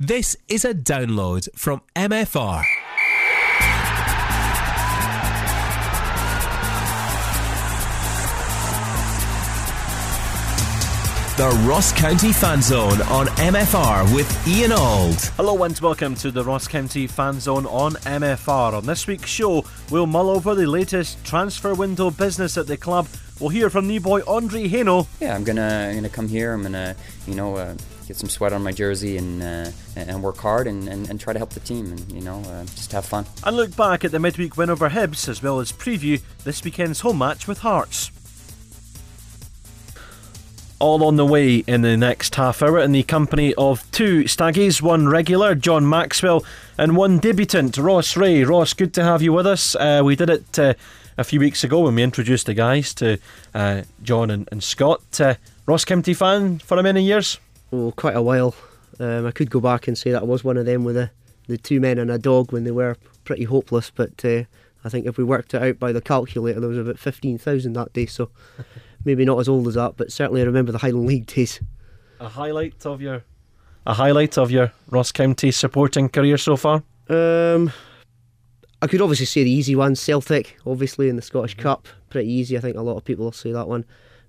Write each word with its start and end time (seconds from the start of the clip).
This 0.00 0.36
is 0.48 0.64
a 0.64 0.74
download 0.74 1.48
from 1.54 1.80
MFR. 1.94 2.64
The 11.36 11.48
Ross 11.68 11.92
County 11.92 12.32
Fan 12.32 12.60
Zone 12.60 13.02
on 13.02 13.26
MFR 13.36 14.12
with 14.12 14.48
Ian 14.48 14.72
Auld. 14.72 15.24
Hello 15.36 15.62
and 15.62 15.78
welcome 15.78 16.16
to 16.16 16.32
the 16.32 16.42
Ross 16.42 16.66
County 16.66 17.06
Fan 17.06 17.38
Zone 17.38 17.66
on 17.66 17.92
MFR. 17.92 18.72
On 18.72 18.84
this 18.84 19.06
week's 19.06 19.30
show, 19.30 19.64
we'll 19.92 20.06
mull 20.06 20.28
over 20.28 20.56
the 20.56 20.66
latest 20.66 21.24
transfer 21.24 21.72
window 21.72 22.10
business 22.10 22.58
at 22.58 22.66
the 22.66 22.76
club. 22.76 23.06
We'll 23.38 23.50
hear 23.50 23.70
from 23.70 23.86
new 23.86 24.00
boy 24.00 24.22
Andre 24.26 24.66
Hainault. 24.66 25.06
Yeah, 25.20 25.36
I'm 25.36 25.44
gonna 25.44 25.88
I'm 25.88 25.94
gonna 25.94 26.08
come 26.08 26.26
here. 26.26 26.52
I'm 26.52 26.62
gonna 26.62 26.96
you 27.28 27.36
know 27.36 27.54
uh, 27.54 27.76
get 28.06 28.16
some 28.16 28.28
sweat 28.28 28.52
on 28.52 28.62
my 28.62 28.72
jersey 28.72 29.16
and 29.16 29.42
uh, 29.42 29.70
and 29.96 30.22
work 30.22 30.36
hard 30.36 30.66
and, 30.66 30.88
and, 30.88 31.08
and, 31.08 31.20
try 31.20 31.32
to 31.32 31.38
help 31.38 31.50
the 31.50 31.60
team 31.60 31.92
and 31.92 32.12
you 32.12 32.20
know 32.20 32.38
uh, 32.40 32.64
just 32.64 32.92
have 32.92 33.04
fun. 33.04 33.24
And 33.44 33.56
look 33.56 33.76
back 33.76 34.04
at 34.04 34.10
the 34.10 34.18
midweek 34.18 34.56
win 34.56 34.70
over 34.70 34.90
Hibs 34.90 35.28
as 35.28 35.42
well 35.42 35.60
as 35.60 35.72
preview 35.72 36.20
this 36.44 36.62
weekend's 36.62 37.00
home 37.00 37.18
match 37.18 37.48
with 37.48 37.58
Hearts. 37.58 38.10
All 40.80 41.04
on 41.04 41.16
the 41.16 41.24
way 41.24 41.56
in 41.66 41.82
the 41.82 41.96
next 41.96 42.34
half 42.34 42.62
hour 42.62 42.78
in 42.78 42.92
the 42.92 43.04
company 43.04 43.54
of 43.54 43.90
two 43.90 44.24
staggies, 44.24 44.82
one 44.82 45.08
regular, 45.08 45.54
John 45.54 45.88
Maxwell, 45.88 46.44
and 46.76 46.96
one 46.96 47.18
debutant, 47.18 47.78
Ross 47.78 48.16
Ray. 48.16 48.44
Ross, 48.44 48.74
good 48.74 48.92
to 48.94 49.04
have 49.04 49.22
you 49.22 49.32
with 49.32 49.46
us. 49.46 49.74
Uh, 49.76 50.02
we 50.04 50.14
did 50.14 50.28
it 50.28 50.58
uh, 50.58 50.74
a 51.16 51.24
few 51.24 51.40
weeks 51.40 51.64
ago 51.64 51.80
when 51.80 51.94
we 51.94 52.02
introduced 52.02 52.46
the 52.46 52.54
guys 52.54 52.92
to 52.94 53.18
uh, 53.54 53.82
John 54.02 54.30
and, 54.30 54.48
and 54.50 54.62
Scott. 54.62 55.20
Uh, 55.20 55.36
Ross 55.64 55.84
County 55.86 56.12
fan 56.12 56.58
for 56.58 56.82
many 56.82 57.02
years? 57.02 57.38
Oh, 57.74 57.92
quite 57.92 58.16
a 58.16 58.22
while. 58.22 58.54
Um, 59.00 59.26
I 59.26 59.32
could 59.32 59.50
go 59.50 59.60
back 59.60 59.88
and 59.88 59.98
say 59.98 60.12
that 60.12 60.22
I 60.22 60.24
was 60.24 60.44
one 60.44 60.56
of 60.56 60.66
them 60.66 60.84
with 60.84 60.94
the, 60.94 61.10
the 61.48 61.58
two 61.58 61.80
men 61.80 61.98
and 61.98 62.10
a 62.10 62.18
dog 62.18 62.52
when 62.52 62.64
they 62.64 62.70
were 62.70 62.96
pretty 63.24 63.44
hopeless, 63.44 63.90
but 63.90 64.24
uh, 64.24 64.44
I 64.84 64.88
think 64.88 65.06
if 65.06 65.16
we 65.16 65.24
worked 65.24 65.54
it 65.54 65.62
out 65.62 65.78
by 65.78 65.92
the 65.92 66.00
calculator, 66.00 66.60
there 66.60 66.68
was 66.68 66.78
about 66.78 66.98
15,000 66.98 67.72
that 67.72 67.92
day, 67.92 68.06
so 68.06 68.30
maybe 69.04 69.24
not 69.24 69.40
as 69.40 69.48
old 69.48 69.66
as 69.68 69.74
that, 69.74 69.96
but 69.96 70.12
certainly 70.12 70.42
I 70.42 70.44
remember 70.44 70.72
the 70.72 70.78
Highland 70.78 71.06
League 71.06 71.26
days. 71.26 71.60
A 72.20 72.28
highlight 72.28 72.86
of 72.86 73.00
your 73.02 73.24
a 73.86 73.94
highlight 73.94 74.38
of 74.38 74.50
your 74.50 74.72
Ross 74.88 75.12
County 75.12 75.50
supporting 75.50 76.08
career 76.08 76.38
so 76.38 76.56
far? 76.56 76.82
Um, 77.08 77.70
I 78.80 78.86
could 78.86 79.02
obviously 79.02 79.26
say 79.26 79.44
the 79.44 79.50
easy 79.50 79.76
one, 79.76 79.94
Celtic, 79.94 80.56
obviously 80.66 81.08
in 81.08 81.16
the 81.16 81.22
Scottish 81.22 81.54
mm-hmm. 81.54 81.62
Cup, 81.62 81.88
pretty 82.08 82.30
easy. 82.30 82.56
I 82.56 82.60
think 82.60 82.76
a 82.76 82.82
lot 82.82 82.96
of 82.96 83.04
people 83.04 83.26
will 83.26 83.32
say 83.32 83.52
that 83.52 83.68
one. 83.68 83.84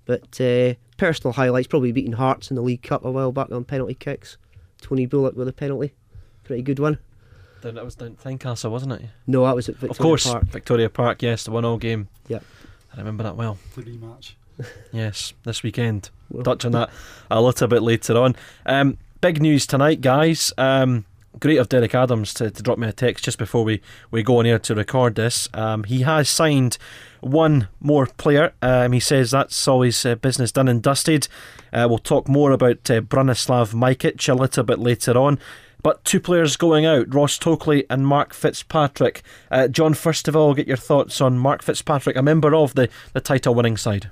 But 0.06 0.40
uh, 0.40 0.74
personal 0.96 1.32
highlights, 1.32 1.66
probably 1.66 1.92
beating 1.92 2.12
Hearts 2.12 2.50
in 2.50 2.56
the 2.56 2.62
League 2.62 2.82
Cup 2.82 3.04
a 3.04 3.10
while 3.10 3.32
back 3.32 3.50
on 3.52 3.64
penalty 3.64 3.94
kicks. 3.94 4.38
Tony 4.80 5.06
Bullock 5.06 5.36
with 5.36 5.48
a 5.48 5.52
penalty, 5.52 5.92
pretty 6.44 6.62
good 6.62 6.78
one. 6.78 6.98
Then 7.62 7.74
That 7.74 7.84
was 7.84 7.96
down 7.96 8.16
Tynecastle, 8.22 8.70
wasn't 8.70 8.92
it? 8.92 9.02
No, 9.26 9.44
that 9.44 9.56
was 9.56 9.68
at 9.68 9.76
Victoria 9.76 9.90
Of 9.90 9.98
course, 9.98 10.30
Park. 10.30 10.44
Victoria 10.44 10.88
Park. 10.88 11.22
Yes, 11.22 11.44
the 11.44 11.50
one-all 11.50 11.78
game. 11.78 12.08
Yep. 12.28 12.44
I 12.94 12.98
remember 12.98 13.24
that 13.24 13.36
well. 13.36 13.58
The 13.74 13.82
rematch. 13.82 14.34
yes, 14.92 15.34
this 15.44 15.62
weekend. 15.62 16.10
Well, 16.30 16.44
Touch 16.44 16.64
on 16.64 16.72
that 16.72 16.90
a 17.30 17.40
little 17.40 17.68
bit 17.68 17.82
later 17.82 18.16
on. 18.16 18.36
Um, 18.64 18.98
big 19.20 19.40
news 19.40 19.66
tonight, 19.66 20.00
guys. 20.00 20.52
Um, 20.56 21.04
great 21.38 21.58
of 21.58 21.68
Derek 21.68 21.94
Adams 21.94 22.32
to, 22.34 22.50
to 22.50 22.62
drop 22.62 22.78
me 22.78 22.88
a 22.88 22.92
text 22.92 23.24
just 23.24 23.38
before 23.38 23.64
we, 23.64 23.80
we 24.10 24.22
go 24.22 24.38
on 24.38 24.46
air 24.46 24.58
to 24.60 24.74
record 24.74 25.14
this. 25.14 25.48
Um, 25.54 25.84
he 25.84 26.02
has 26.02 26.28
signed 26.28 26.78
one 27.20 27.68
more 27.80 28.06
player. 28.06 28.52
Um, 28.62 28.92
he 28.92 29.00
says 29.00 29.30
that's 29.30 29.66
always 29.68 30.04
uh, 30.04 30.14
business 30.16 30.52
done 30.52 30.68
and 30.68 30.82
dusted. 30.82 31.28
Uh, 31.72 31.86
we'll 31.88 31.98
talk 31.98 32.28
more 32.28 32.52
about 32.52 32.90
uh, 32.90 33.00
Branislav 33.00 33.74
Majkic 33.74 34.28
a 34.28 34.34
little 34.34 34.64
bit 34.64 34.78
later 34.78 35.16
on. 35.16 35.38
But 35.82 36.04
two 36.04 36.20
players 36.20 36.56
going 36.56 36.84
out, 36.84 37.14
Ross 37.14 37.38
Tokley 37.38 37.84
and 37.88 38.06
Mark 38.06 38.34
Fitzpatrick. 38.34 39.22
Uh, 39.50 39.68
John, 39.68 39.94
first 39.94 40.26
of 40.26 40.34
all, 40.34 40.54
get 40.54 40.66
your 40.66 40.76
thoughts 40.76 41.20
on 41.20 41.38
Mark 41.38 41.62
Fitzpatrick, 41.62 42.16
a 42.16 42.22
member 42.22 42.54
of 42.56 42.74
the, 42.74 42.88
the 43.12 43.20
title 43.20 43.54
winning 43.54 43.76
side. 43.76 44.10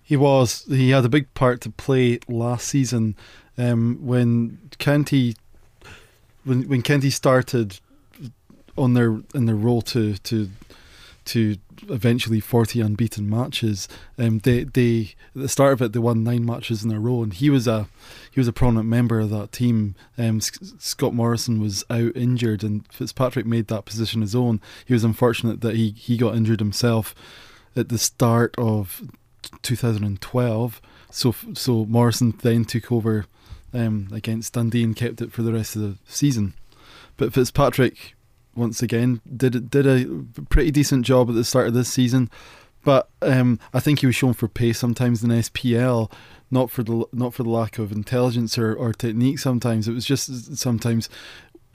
He 0.00 0.16
was. 0.16 0.64
He 0.68 0.90
had 0.90 1.04
a 1.04 1.08
big 1.08 1.32
part 1.34 1.60
to 1.62 1.70
play 1.70 2.20
last 2.28 2.68
season 2.68 3.16
um, 3.56 3.98
when 4.00 4.58
County 4.78 5.34
when 6.48 6.62
when 6.68 6.82
County 6.82 7.10
started 7.10 7.78
on 8.76 8.94
their 8.94 9.20
in 9.34 9.46
their 9.46 9.54
role 9.54 9.82
to 9.82 10.16
to 10.18 10.48
to 11.26 11.56
eventually 11.88 12.40
40 12.40 12.80
unbeaten 12.80 13.28
matches. 13.28 13.86
Um, 14.18 14.38
they 14.38 14.64
they 14.64 15.14
at 15.34 15.42
the 15.42 15.48
start 15.48 15.74
of 15.74 15.82
it 15.82 15.92
they 15.92 15.98
won 15.98 16.24
nine 16.24 16.44
matches 16.44 16.82
in 16.82 16.90
a 16.90 16.98
row, 16.98 17.22
and 17.22 17.34
he 17.34 17.50
was 17.50 17.66
a 17.66 17.86
he 18.30 18.40
was 18.40 18.48
a 18.48 18.52
prominent 18.52 18.88
member 18.88 19.20
of 19.20 19.30
that 19.30 19.52
team. 19.52 19.94
Um, 20.16 20.40
Scott 20.40 21.14
Morrison 21.14 21.60
was 21.60 21.84
out 21.90 22.16
injured, 22.16 22.64
and 22.64 22.90
Fitzpatrick 22.90 23.46
made 23.46 23.68
that 23.68 23.84
position 23.84 24.22
his 24.22 24.34
own. 24.34 24.60
He 24.86 24.94
was 24.94 25.04
unfortunate 25.04 25.60
that 25.60 25.76
he 25.76 25.90
he 25.90 26.16
got 26.16 26.34
injured 26.34 26.60
himself 26.60 27.14
at 27.76 27.90
the 27.90 27.98
start 27.98 28.54
of 28.56 29.02
2012. 29.62 30.80
So 31.10 31.34
so 31.52 31.84
Morrison 31.84 32.34
then 32.42 32.64
took 32.64 32.90
over 32.90 33.26
um, 33.72 34.08
against 34.12 34.54
Dundee 34.54 34.84
and 34.84 34.96
kept 34.96 35.20
it 35.20 35.32
for 35.32 35.42
the 35.42 35.52
rest 35.52 35.76
of 35.76 35.82
the 35.82 35.96
season. 36.06 36.54
But 37.16 37.32
Fitzpatrick 37.32 38.14
once 38.54 38.82
again 38.82 39.20
did 39.36 39.70
did 39.70 39.86
a 39.86 40.24
pretty 40.50 40.70
decent 40.70 41.06
job 41.06 41.28
at 41.28 41.34
the 41.34 41.44
start 41.44 41.68
of 41.68 41.74
this 41.74 41.88
season. 41.88 42.30
But 42.84 43.08
um, 43.22 43.58
I 43.74 43.80
think 43.80 44.00
he 44.00 44.06
was 44.06 44.16
shown 44.16 44.34
for 44.34 44.48
pace 44.48 44.78
sometimes 44.78 45.22
in 45.22 45.30
SPL, 45.30 46.10
not 46.50 46.70
for 46.70 46.82
the 46.82 47.04
not 47.12 47.34
for 47.34 47.42
the 47.42 47.50
lack 47.50 47.78
of 47.78 47.92
intelligence 47.92 48.56
or, 48.58 48.74
or 48.74 48.92
technique. 48.92 49.38
Sometimes 49.38 49.88
it 49.88 49.92
was 49.92 50.04
just 50.04 50.56
sometimes 50.56 51.08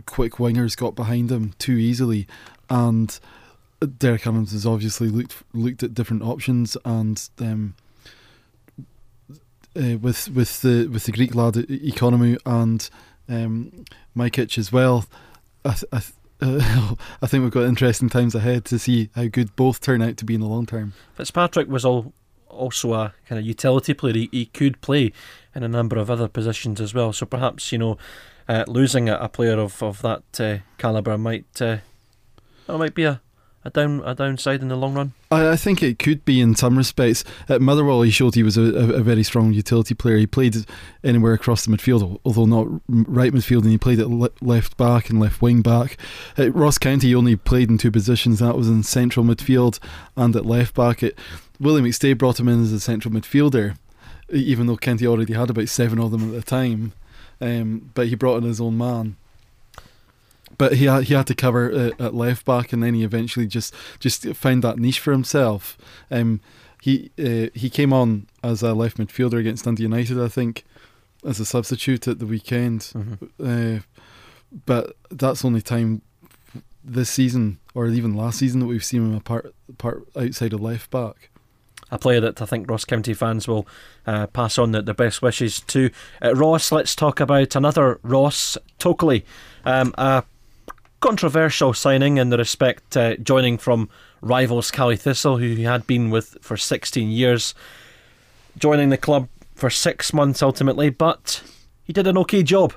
quick 0.06 0.34
wingers 0.34 0.78
got 0.78 0.96
behind 0.96 1.32
him 1.32 1.54
too 1.60 1.74
easily, 1.74 2.28
and 2.70 3.20
Derek 3.98 4.26
Adams 4.26 4.52
has 4.54 4.66
obviously 4.66 5.10
looked 5.10 5.44
looked 5.54 5.84
at 5.84 5.94
different 5.94 6.24
options 6.24 6.78
and 6.86 7.30
um, 7.40 7.76
uh, 9.76 9.98
with 9.98 10.30
with 10.30 10.62
the 10.62 10.88
with 10.88 11.06
the 11.06 11.12
Greek 11.12 11.36
lad 11.36 11.54
Ikonomou 11.56 12.38
and 12.46 12.90
um, 13.30 13.86
as 14.58 14.72
well. 14.72 15.06
I, 15.66 15.74
th- 15.74 15.86
I, 15.92 16.00
th- 16.00 16.14
uh, 16.42 16.96
I 17.22 17.28
think 17.28 17.44
we've 17.44 17.52
got 17.52 17.64
interesting 17.64 18.10
times 18.10 18.36
ahead 18.36 18.66
to 18.66 18.80
see 18.80 19.10
how 19.16 19.26
good 19.26 19.56
both 19.56 19.80
turn 19.80 20.02
out 20.02 20.18
to 20.18 20.26
be 20.26 20.36
in 20.36 20.42
the 20.42 20.48
long 20.48 20.66
term. 20.66 20.94
Fitzpatrick 21.16 21.68
was 21.70 21.86
all, 21.86 22.14
also 22.50 22.94
a 22.94 23.14
kind 23.28 23.40
of 23.40 23.46
utility 23.46 23.94
player. 23.94 24.14
He, 24.14 24.30
he 24.32 24.46
could 24.48 24.82
play 24.82 25.14
in 25.56 25.64
a 25.64 25.68
number 25.68 25.98
of 25.98 26.10
other 26.10 26.28
positions 26.28 26.82
as 26.82 26.94
well. 26.94 27.14
So 27.14 27.26
perhaps 27.26 27.72
you 27.72 27.78
know 27.78 27.98
uh, 28.48 28.66
losing 28.68 29.10
a, 29.10 29.16
a, 29.16 29.30
player 29.30 29.60
of 29.60 29.82
of 29.82 30.02
that 30.02 30.24
uh, 30.40 30.58
caliber 30.78 31.18
might 31.18 31.62
uh, 31.62 31.78
might 32.68 32.96
be 32.96 33.06
a 33.06 33.22
a 33.66 33.70
down 33.70 34.02
a 34.06 34.14
downside 34.14 34.62
in 34.62 34.68
the 34.68 34.76
long 34.76 34.94
run? 34.94 35.14
I, 35.32 35.52
I 35.52 35.56
think 35.56 35.82
it 35.82 36.00
could 36.00 36.26
be 36.26 36.42
in 36.42 36.56
some 36.56 36.78
respects. 36.78 37.24
At 37.48 37.62
Motherwell, 37.62 38.02
he 38.02 38.12
showed 38.12 38.36
he 38.36 38.44
was 38.44 38.58
a, 38.58 38.62
a, 38.62 39.02
very 39.02 39.24
strong 39.24 39.54
utility 39.54 39.94
player. 39.94 40.18
He 40.18 40.28
played 40.28 40.66
anywhere 41.04 41.34
across 41.34 41.66
the 41.66 41.76
midfield, 41.76 42.20
although 42.26 42.46
not 42.46 42.68
right 42.88 43.32
midfield, 43.32 43.62
and 43.62 43.72
he 43.72 43.78
played 43.78 44.00
at 44.00 44.10
le- 44.10 44.30
left 44.42 44.78
back 44.78 45.10
and 45.10 45.20
left 45.20 45.42
wing 45.42 45.62
back. 45.62 45.98
At 46.38 46.54
Ross 46.54 46.78
County, 46.78 47.08
he 47.08 47.16
only 47.16 47.36
played 47.36 47.70
in 47.70 47.78
two 47.78 47.92
positions, 47.92 48.40
that 48.40 48.58
was 48.58 48.70
in 48.70 48.84
central 48.84 49.26
midfield 49.26 49.80
and 50.18 50.36
at 50.36 50.46
left 50.46 50.76
back. 50.76 51.04
It, 51.04 51.18
Willie 51.60 51.82
McStay 51.82 52.18
brought 52.18 52.40
him 52.40 52.50
in 52.50 52.62
as 52.62 52.72
a 52.72 52.80
central 52.80 53.14
midfielder, 53.14 53.78
even 54.30 54.68
though 54.68 54.78
County 54.78 55.08
already 55.08 55.34
had 55.34 55.50
about 55.50 55.70
seven 55.70 56.00
of 56.00 56.12
them 56.12 56.30
at 56.30 56.34
the 56.34 56.42
time. 56.42 56.94
Um, 57.40 57.92
but 57.94 58.08
he 58.08 58.16
brought 58.16 58.38
in 58.38 58.44
his 58.44 58.62
own 58.62 58.78
man 58.78 59.18
but 60.58 60.74
he 60.74 60.86
had, 60.86 61.06
he 61.06 61.14
had 61.14 61.28
to 61.28 61.36
cover 61.36 61.94
at 62.00 62.14
left 62.14 62.46
back, 62.46 62.74
and 62.74 62.84
then 62.84 62.94
he 62.94 63.04
eventually 63.04 63.48
just 63.48 63.74
just 64.00 64.26
found 64.36 64.64
that 64.64 64.80
niche 64.80 65.00
for 65.00 65.12
himself. 65.12 65.78
Um, 66.12 66.42
he 66.82 67.12
uh, 67.18 67.50
he 67.54 67.70
came 67.70 67.94
on 67.94 68.28
as 68.44 68.62
a 68.62 68.74
left 68.74 68.98
midfielder 68.98 69.40
against 69.40 69.66
Dundee 69.66 69.84
United, 69.84 70.20
I 70.20 70.28
think, 70.28 70.66
as 71.26 71.40
a 71.40 71.46
substitute 71.46 72.08
at 72.08 72.20
the 72.20 72.26
weekend. 72.26 72.82
Mm-hmm. 72.82 73.78
Uh, 73.78 73.80
but 74.66 74.96
that's 75.10 75.44
only 75.44 75.62
time 75.62 76.02
this 76.84 77.10
season 77.10 77.60
or 77.74 77.88
even 77.88 78.16
last 78.16 78.40
season 78.40 78.60
that 78.60 78.68
we've 78.68 78.84
seen 78.84 79.02
him 79.02 79.16
apart, 79.16 79.56
part 79.78 80.08
outside 80.16 80.54
of 80.54 80.62
left 80.62 80.92
back 80.92 81.30
a 81.94 82.00
player 82.00 82.20
that 82.20 82.42
I 82.42 82.46
think 82.46 82.70
Ross 82.70 82.86
County 82.86 83.14
fans 83.14 83.48
will 83.48 83.68
uh, 84.08 84.26
pass 84.28 84.58
on 84.58 84.72
the, 84.72 84.82
the 84.82 84.96
best 84.96 85.22
wishes 85.22 85.60
to. 85.62 85.92
Uh, 86.22 86.34
Ross, 86.34 86.72
let's 86.72 86.96
talk 86.96 87.20
about 87.20 87.56
another 87.56 88.00
Ross 88.02 88.58
Tokley, 88.80 89.24
um, 89.64 89.94
a 89.98 90.24
controversial 91.04 91.74
signing 91.74 92.18
in 92.18 92.30
the 92.30 92.38
respect 92.38 92.96
uh, 92.96 93.18
joining 93.18 93.58
from 93.58 93.90
rivals 94.22 94.72
Caley 94.72 94.96
Thistle, 94.96 95.38
who 95.38 95.54
he 95.54 95.64
had 95.64 95.86
been 95.86 96.10
with 96.10 96.38
for 96.40 96.56
16 96.56 97.12
years, 97.12 97.54
joining 98.58 98.88
the 98.88 98.98
club 98.98 99.28
for 99.54 99.70
six 99.70 100.14
months 100.14 100.42
ultimately, 100.42 100.90
but 100.90 101.44
he 101.84 101.92
did 101.92 102.08
an 102.08 102.18
okay 102.20 102.42
job. 102.42 102.74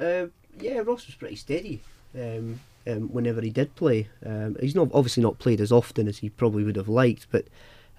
Uh, 0.00 0.26
yeah, 0.58 0.78
Ross 0.80 1.06
was 1.06 1.14
pretty 1.14 1.36
steady 1.36 1.80
um, 2.16 2.58
um, 2.88 3.02
whenever 3.12 3.40
he 3.40 3.50
did 3.50 3.72
play. 3.76 4.08
Um, 4.26 4.56
he's 4.58 4.74
not 4.74 4.88
obviously 4.92 5.22
not 5.22 5.38
played 5.38 5.60
as 5.60 5.70
often 5.70 6.08
as 6.08 6.18
he 6.18 6.30
probably 6.30 6.64
would 6.64 6.74
have 6.74 6.88
liked, 6.88 7.28
but 7.30 7.44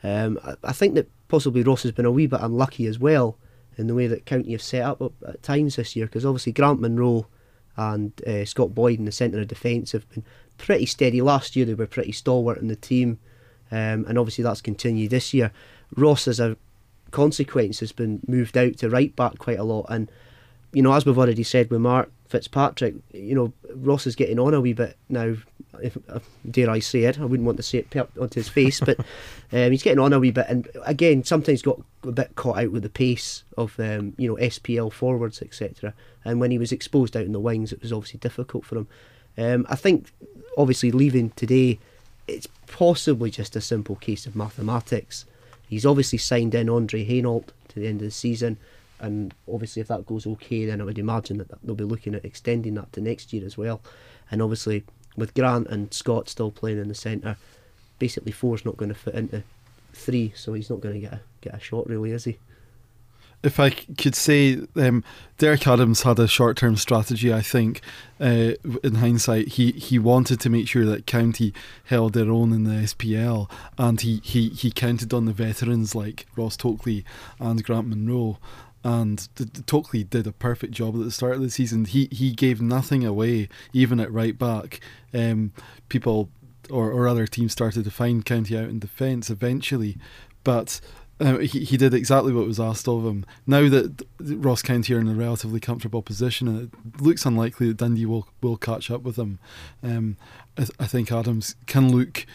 um, 0.04 0.38
I, 0.44 0.56
I, 0.66 0.74
think 0.74 0.96
that 0.96 1.10
possibly 1.30 1.64
Ross 1.64 1.84
has 1.84 1.94
been 1.94 2.06
a 2.06 2.12
wee 2.12 2.28
bit 2.28 2.42
unlucky 2.42 2.88
as 2.88 3.00
well 3.00 3.38
in 3.78 3.88
the 3.88 3.96
way 3.96 4.08
that 4.08 4.26
County 4.26 4.52
have 4.52 4.62
set 4.62 4.84
up 4.84 5.02
at 5.26 5.42
times 5.44 5.78
this 5.78 5.96
year, 5.96 6.08
because 6.08 6.26
obviously 6.26 6.52
Grant 6.52 6.82
Munro 6.82 7.28
and 7.80 8.12
uh, 8.28 8.44
Scott 8.44 8.76
Boyd 8.76 9.00
in 9.00 9.06
the 9.06 9.12
centre 9.12 9.40
of 9.40 9.48
defence 9.48 9.94
have 9.94 10.08
been 10.10 10.26
pretty 10.58 10.86
steady. 10.86 11.22
Last 11.22 11.56
year 11.56 11.66
they 11.66 11.74
were 11.74 11.88
pretty 11.88 12.12
stalwart 12.12 12.58
in 12.58 12.68
the 12.68 12.76
team, 12.76 13.20
um, 13.72 14.06
and 14.08 14.18
obviously 14.18 14.44
that's 14.44 14.62
continued 14.62 15.12
this 15.12 15.34
year. 15.34 15.52
Ross, 15.96 16.28
as 16.28 16.42
a 16.42 16.58
consequence, 17.12 17.80
has 17.80 17.94
been 17.94 18.20
moved 18.28 18.58
out 18.58 18.78
to 18.80 18.90
right 18.90 19.16
back 19.16 19.40
quite 19.40 19.60
a 19.60 19.64
lot, 19.64 19.86
and 19.88 20.12
you 20.74 20.82
know, 20.82 20.92
as 20.92 21.06
we've 21.06 21.18
already 21.18 21.42
said 21.42 21.72
with 21.72 21.80
Mark 21.80 22.12
Fitzpatrick, 22.30 22.94
you 23.12 23.34
know, 23.34 23.52
Ross 23.74 24.06
is 24.06 24.16
getting 24.16 24.38
on 24.38 24.54
a 24.54 24.62
wee 24.62 24.74
bit 24.74 24.96
now. 25.10 25.36
If 25.82 25.98
dare 26.50 26.70
I 26.70 26.78
say 26.78 27.04
it, 27.04 27.20
I 27.20 27.26
wouldn't 27.26 27.46
want 27.46 27.58
to 27.58 27.64
say 27.64 27.80
it 27.80 27.96
onto 27.96 28.40
his 28.40 28.50
face, 28.50 28.80
but 28.80 29.00
um, 29.52 29.72
he's 29.72 29.82
getting 29.82 30.00
on 30.00 30.14
a 30.14 30.20
wee 30.20 30.30
bit, 30.30 30.46
and 30.48 30.68
again, 30.86 31.24
sometimes 31.24 31.64
got 31.64 31.82
a 32.04 32.12
bit 32.12 32.36
caught 32.36 32.60
out 32.60 32.72
with 32.72 32.84
the 32.84 32.90
pace 32.90 33.44
of 33.58 33.80
um, 33.80 34.14
you 34.18 34.30
know 34.30 34.36
SPL 34.36 34.94
forwards, 34.94 35.42
etc. 35.42 35.94
And 36.24 36.40
when 36.40 36.52
he 36.52 36.60
was 36.60 36.72
exposed 36.72 37.18
out 37.18 37.26
in 37.26 37.32
the 37.32 37.40
wings, 37.40 37.74
it 37.74 37.82
was 37.82 37.92
obviously 37.92 38.20
difficult 38.20 38.64
for 38.64 38.78
him. 38.78 38.88
Um, 39.36 39.66
I 39.68 39.76
think, 39.76 40.12
obviously, 40.56 40.92
leaving 40.92 41.32
today, 41.32 41.80
it's 42.28 42.48
possibly 42.68 43.32
just 43.32 43.56
a 43.56 43.62
simple 43.62 43.96
case 43.96 44.28
of 44.28 44.36
mathematics. 44.36 45.26
He's 45.68 45.86
obviously 45.86 46.20
signed 46.20 46.54
in 46.54 46.70
Andre 46.70 47.04
Hainault 47.04 47.46
to 47.70 47.80
the 47.80 47.88
end 47.88 48.02
of 48.02 48.08
the 48.08 48.12
season 48.12 48.58
and 49.00 49.34
obviously 49.52 49.82
if 49.82 49.88
that 49.88 50.06
goes 50.06 50.26
okay 50.28 50.66
then 50.66 50.82
I 50.82 50.84
would 50.84 51.00
imagine 51.00 51.38
that 51.38 51.48
they'll 51.64 51.76
be 51.76 51.84
looking 51.84 52.16
at 52.16 52.26
extending 52.26 52.76
that 52.76 52.92
to 52.94 53.02
next 53.02 53.34
year 53.34 53.46
as 53.46 53.58
well 53.58 53.82
and 54.32 54.42
obviously 54.42 54.84
with 55.16 55.34
Grant 55.34 55.68
and 55.68 55.94
Scott 55.94 56.30
still 56.30 56.52
playing 56.52 56.80
in 56.80 56.88
the 56.88 56.96
centre 56.96 57.38
basically 57.98 58.32
four's 58.32 58.66
not 58.66 58.78
going 58.78 58.90
to 58.90 58.96
fit 58.96 59.16
into 59.16 59.44
three 59.94 60.34
so 60.36 60.54
he's 60.54 60.70
not 60.70 60.82
going 60.82 60.96
to 60.96 61.02
get 61.02 61.14
a, 61.14 61.22
get 61.42 61.56
a 61.56 61.60
shot 61.60 61.88
really 61.88 62.12
is 62.12 62.26
he 62.26 62.38
if 63.42 63.60
I 63.60 63.70
could 63.70 64.16
say, 64.16 64.60
um, 64.76 65.04
Derek 65.38 65.66
Adams 65.66 66.02
had 66.02 66.20
a 66.20 66.28
short-term 66.28 66.76
strategy. 66.76 67.34
I 67.34 67.42
think, 67.42 67.82
uh, 68.20 68.54
in 68.84 68.96
hindsight, 68.96 69.50
he, 69.50 69.72
he 69.72 69.98
wanted 69.98 70.42
to 70.42 70.50
make 70.50 70.68
sure 70.68 70.86
that 70.86 71.06
County 71.06 71.54
held 71.86 72.14
their 72.14 72.30
own 72.30 72.52
in 72.52 72.66
the 72.66 72.84
SPL, 72.84 73.50
and 73.78 74.02
he, 74.02 74.20
he, 74.24 74.50
he 74.50 74.72
counted 74.72 75.14
on 75.14 75.26
the 75.26 75.32
veterans 75.32 75.96
like 75.96 76.26
Ross 76.36 76.58
Tokley 76.58 77.06
and 77.40 77.64
Grant 77.64 77.88
Munro 77.88 78.40
and 78.84 79.28
Tokley 79.66 80.04
did 80.04 80.28
a 80.28 80.32
perfect 80.32 80.74
job 80.74 80.96
at 80.96 81.04
the 81.04 81.12
start 81.12 81.36
of 81.36 81.42
the 81.42 81.50
season. 81.50 81.86
He 81.86 82.08
he 82.12 82.32
gave 82.32 82.62
nothing 82.62 83.06
away, 83.06 83.50
even 83.74 84.00
at 84.00 84.12
right 84.12 84.38
back. 84.38 84.80
Um, 85.14 85.52
people 85.90 86.30
or, 86.70 86.92
or 86.92 87.08
other 87.08 87.28
teams 87.28 87.52
started 87.52 87.84
to 87.84 87.92
find 87.92 88.26
County 88.26 88.58
out 88.58 88.70
in 88.70 88.80
defence 88.80 89.30
eventually, 89.30 89.98
but 90.44 90.80
uh, 91.20 91.40
he, 91.40 91.66
he 91.66 91.78
did 91.78 91.94
exactly 91.94 92.32
what 92.32 92.48
was 92.48 92.60
asked 92.60 92.88
of 92.88 93.06
him. 93.06 93.26
Now 93.46 93.68
that 93.70 94.06
Ross 94.20 94.62
County 94.62 94.94
are 94.94 95.00
in 95.00 95.10
a 95.10 95.14
relatively 95.14 95.60
comfortable 95.60 96.02
position, 96.02 96.48
and 96.48 96.72
it 96.72 97.02
looks 97.02 97.26
unlikely 97.26 97.68
that 97.68 97.78
Dundee 97.78 98.06
will, 98.06 98.28
will 98.42 98.58
catch 98.58 98.90
up 98.90 99.02
with 99.02 99.16
them, 99.16 99.40
um, 99.84 100.16
I, 100.58 100.68
I 100.80 100.88
think 100.88 101.12
Adams 101.12 101.56
can 101.66 101.92
look 101.92 102.26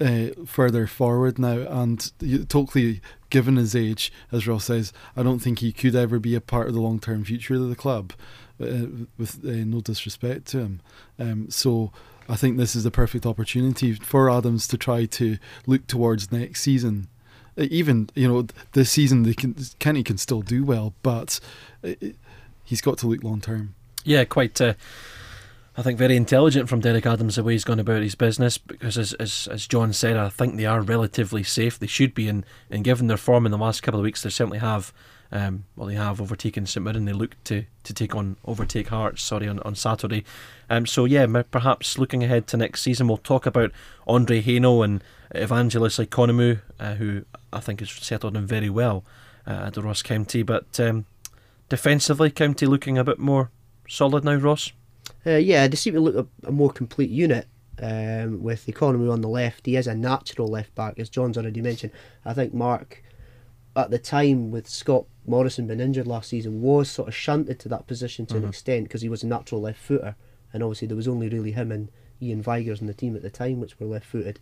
uh, 0.00 0.28
further 0.46 0.86
forward 0.86 1.38
now. 1.38 1.66
And 1.68 2.12
Tokley, 2.48 3.00
given 3.30 3.56
his 3.56 3.74
age, 3.74 4.12
as 4.32 4.46
Ross 4.46 4.66
says, 4.66 4.92
I 5.16 5.22
don't 5.22 5.38
think 5.40 5.58
he 5.58 5.72
could 5.72 5.94
ever 5.94 6.18
be 6.18 6.34
a 6.34 6.40
part 6.40 6.68
of 6.68 6.74
the 6.74 6.80
long 6.80 6.98
term 6.98 7.24
future 7.24 7.54
of 7.54 7.68
the 7.68 7.76
club, 7.76 8.12
uh, 8.60 8.86
with 9.16 9.44
uh, 9.44 9.64
no 9.64 9.80
disrespect 9.80 10.46
to 10.48 10.58
him. 10.58 10.80
Um, 11.18 11.50
so 11.50 11.92
I 12.28 12.36
think 12.36 12.56
this 12.56 12.76
is 12.76 12.84
the 12.84 12.90
perfect 12.90 13.24
opportunity 13.24 13.94
for 13.94 14.30
Adams 14.30 14.68
to 14.68 14.76
try 14.76 15.06
to 15.06 15.38
look 15.66 15.86
towards 15.86 16.30
next 16.30 16.60
season. 16.60 17.08
Uh, 17.58 17.66
even 17.70 18.10
you 18.14 18.28
know 18.28 18.46
this 18.72 18.90
season, 18.90 19.22
they 19.22 19.34
can 19.34 19.56
Kenny 19.78 20.02
can 20.02 20.18
still 20.18 20.42
do 20.42 20.64
well, 20.64 20.94
but 21.02 21.40
uh, 21.82 21.92
he's 22.64 22.80
got 22.80 22.98
to 22.98 23.06
look 23.06 23.22
long 23.22 23.40
term. 23.40 23.74
Yeah, 24.04 24.24
quite. 24.24 24.60
Uh, 24.60 24.74
I 25.78 25.82
think 25.82 25.96
very 25.96 26.16
intelligent 26.16 26.68
from 26.68 26.80
Derek 26.80 27.06
Adams 27.06 27.36
the 27.36 27.44
way 27.44 27.52
he's 27.52 27.62
gone 27.62 27.78
about 27.78 28.02
his 28.02 28.16
business 28.16 28.58
because 28.58 28.98
as, 28.98 29.12
as 29.14 29.46
as 29.48 29.68
John 29.68 29.92
said, 29.92 30.16
I 30.16 30.28
think 30.28 30.56
they 30.56 30.66
are 30.66 30.80
relatively 30.80 31.44
safe. 31.44 31.78
They 31.78 31.86
should 31.86 32.14
be, 32.14 32.26
and, 32.26 32.44
and 32.68 32.82
given 32.82 33.06
their 33.06 33.16
form 33.16 33.46
in 33.46 33.52
the 33.52 33.58
last 33.58 33.84
couple 33.84 34.00
of 34.00 34.04
weeks, 34.04 34.22
they 34.22 34.30
certainly 34.30 34.58
have. 34.58 34.92
Um, 35.30 35.66
well, 35.76 35.86
they 35.86 35.94
have 35.94 36.20
overtaken 36.20 36.66
St 36.66 36.82
Mirren. 36.82 37.04
They 37.04 37.12
look 37.12 37.36
to, 37.44 37.64
to 37.84 37.94
take 37.94 38.16
on 38.16 38.38
overtake 38.44 38.88
Hearts. 38.88 39.22
Sorry, 39.22 39.46
on, 39.46 39.60
on 39.60 39.76
Saturday. 39.76 40.24
Um, 40.68 40.84
so 40.84 41.04
yeah, 41.04 41.26
perhaps 41.48 41.96
looking 41.96 42.24
ahead 42.24 42.48
to 42.48 42.56
next 42.56 42.82
season, 42.82 43.06
we'll 43.06 43.18
talk 43.18 43.46
about 43.46 43.70
Andre 44.08 44.40
Hainault 44.40 44.82
and 44.82 45.04
Evangelos 45.32 46.04
Ikonomou, 46.04 46.60
uh, 46.80 46.94
who 46.94 47.24
I 47.52 47.60
think 47.60 47.78
has 47.78 47.90
settled 47.90 48.36
in 48.36 48.46
very 48.46 48.70
well 48.70 49.04
uh, 49.46 49.66
at 49.66 49.74
the 49.74 49.82
Ross 49.82 50.02
County. 50.02 50.42
But 50.42 50.80
um, 50.80 51.04
defensively, 51.68 52.30
County 52.32 52.66
looking 52.66 52.98
a 52.98 53.04
bit 53.04 53.20
more 53.20 53.50
solid 53.86 54.24
now, 54.24 54.34
Ross. 54.34 54.72
Uh, 55.26 55.36
yeah, 55.36 55.66
they 55.68 55.76
seem 55.76 55.94
to 55.94 56.00
look 56.00 56.14
a, 56.14 56.48
a 56.48 56.52
more 56.52 56.70
complete 56.70 57.10
unit 57.10 57.46
um, 57.82 58.42
with 58.42 58.66
Ikonomou 58.66 59.12
on 59.12 59.20
the 59.20 59.28
left. 59.28 59.66
He 59.66 59.76
is 59.76 59.86
a 59.86 59.94
natural 59.94 60.48
left 60.48 60.74
back, 60.74 60.98
as 60.98 61.08
John's 61.08 61.36
already 61.36 61.60
mentioned. 61.60 61.92
I 62.24 62.34
think 62.34 62.54
Mark, 62.54 63.02
at 63.76 63.90
the 63.90 63.98
time 63.98 64.50
with 64.50 64.68
Scott 64.68 65.06
Morrison 65.26 65.66
being 65.66 65.80
injured 65.80 66.06
last 66.06 66.30
season, 66.30 66.60
was 66.60 66.90
sort 66.90 67.08
of 67.08 67.14
shunted 67.14 67.58
to 67.60 67.68
that 67.68 67.86
position 67.86 68.26
to 68.26 68.34
mm-hmm. 68.34 68.44
an 68.44 68.48
extent 68.50 68.84
because 68.84 69.02
he 69.02 69.08
was 69.08 69.22
a 69.22 69.26
natural 69.26 69.60
left 69.60 69.80
footer, 69.80 70.16
and 70.52 70.62
obviously 70.62 70.88
there 70.88 70.96
was 70.96 71.08
only 71.08 71.28
really 71.28 71.52
him 71.52 71.70
and 71.70 71.90
Ian 72.20 72.42
Vigurs 72.42 72.80
in 72.80 72.86
the 72.86 72.94
team 72.94 73.14
at 73.14 73.22
the 73.22 73.30
time, 73.30 73.60
which 73.60 73.78
were 73.78 73.86
left 73.86 74.06
footed. 74.06 74.40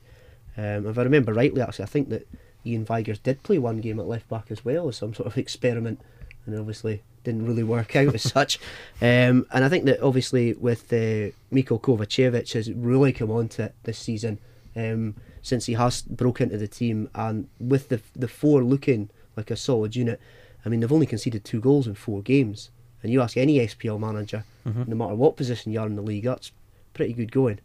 Um, 0.57 0.87
if 0.87 0.99
I 0.99 1.03
remember 1.03 1.35
rightly, 1.35 1.61
actually, 1.61 1.85
I 1.85 1.89
think 1.89 2.09
that 2.09 2.27
Ian 2.65 2.85
Vigurs 2.85 3.19
did 3.19 3.43
play 3.43 3.59
one 3.59 3.79
game 3.79 4.01
at 4.01 4.07
left 4.07 4.29
back 4.29 4.51
as 4.51 4.65
well 4.65 4.89
as 4.89 4.97
some 4.97 5.15
sort 5.15 5.27
of 5.27 5.37
experiment, 5.39 6.01
and 6.47 6.59
obviously 6.59 7.03
didn't 7.26 7.44
really 7.44 7.64
work 7.64 7.94
out 7.96 8.14
as 8.14 8.23
such. 8.23 8.58
Um, 8.99 9.46
and 9.52 9.62
I 9.62 9.69
think 9.69 9.84
that 9.84 10.00
obviously 10.00 10.55
with 10.55 10.90
uh, 10.90 11.37
Miko 11.50 11.78
Kovacevic 11.78 12.50
has 12.55 12.73
really 12.73 13.12
come 13.12 13.31
on 13.31 13.49
to 13.49 13.64
it 13.64 13.75
this 13.82 13.99
season 13.99 14.38
um, 14.75 15.17
since 15.43 15.67
he 15.67 15.75
has 15.75 16.00
broke 16.00 16.40
into 16.40 16.56
the 16.56 16.67
team 16.67 17.11
and 17.14 17.46
with 17.61 17.90
the 17.90 18.00
the 18.14 18.26
four 18.26 18.64
looking 18.64 19.11
like 19.37 19.50
a 19.50 19.56
solid 19.56 19.94
unit. 19.94 20.19
I 20.64 20.70
mean 20.70 20.81
they've 20.81 20.90
only 20.90 21.05
conceded 21.05 21.44
two 21.44 21.61
goals 21.61 21.87
in 21.87 21.94
four 21.94 22.23
games, 22.23 22.70
and 23.02 23.12
you 23.12 23.20
ask 23.20 23.37
any 23.37 23.58
SPL 23.58 24.00
manager, 24.00 24.44
mm-hmm. 24.67 24.84
no 24.87 24.96
matter 24.96 25.14
what 25.14 25.37
position 25.37 25.73
you 25.73 25.81
are 25.81 25.87
in 25.87 25.96
the 25.96 26.02
league, 26.02 26.25
that's 26.25 26.52
pretty 26.94 27.12
good 27.12 27.31
going. 27.31 27.58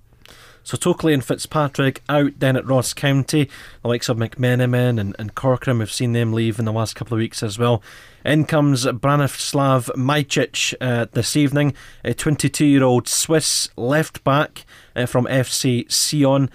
So 0.63 0.78
Tokley 0.78 1.13
and 1.13 1.24
Fitzpatrick 1.24 2.01
out 2.07 2.33
then 2.39 2.56
at 2.56 2.66
Ross 2.66 2.94
County. 2.94 3.50
The 3.81 3.88
likes 3.88 4.10
of 4.10 4.18
McMenamin 4.18 5.00
and, 5.00 5.16
and 5.18 5.33
Corcoran, 5.33 5.80
we've 5.80 5.92
seen 5.92 6.13
them 6.13 6.33
leave 6.33 6.60
in 6.60 6.66
the 6.66 6.72
last 6.72 6.95
couple 6.95 7.16
of 7.16 7.19
weeks 7.19 7.42
as 7.42 7.57
well. 7.57 7.81
In 8.24 8.45
comes 8.45 8.86
Branislav 8.86 9.89
Majcic 9.95 10.75
uh, 10.80 11.07
this 11.12 11.36
evening, 11.36 11.74
a 12.04 12.13
22 12.13 12.66
year 12.66 12.83
old 12.83 13.07
Swiss 13.07 13.69
left 13.75 14.24
back 14.24 14.66
uh, 14.95 15.07
from 15.07 15.26
FC 15.26 15.92
Sion. 15.92 16.50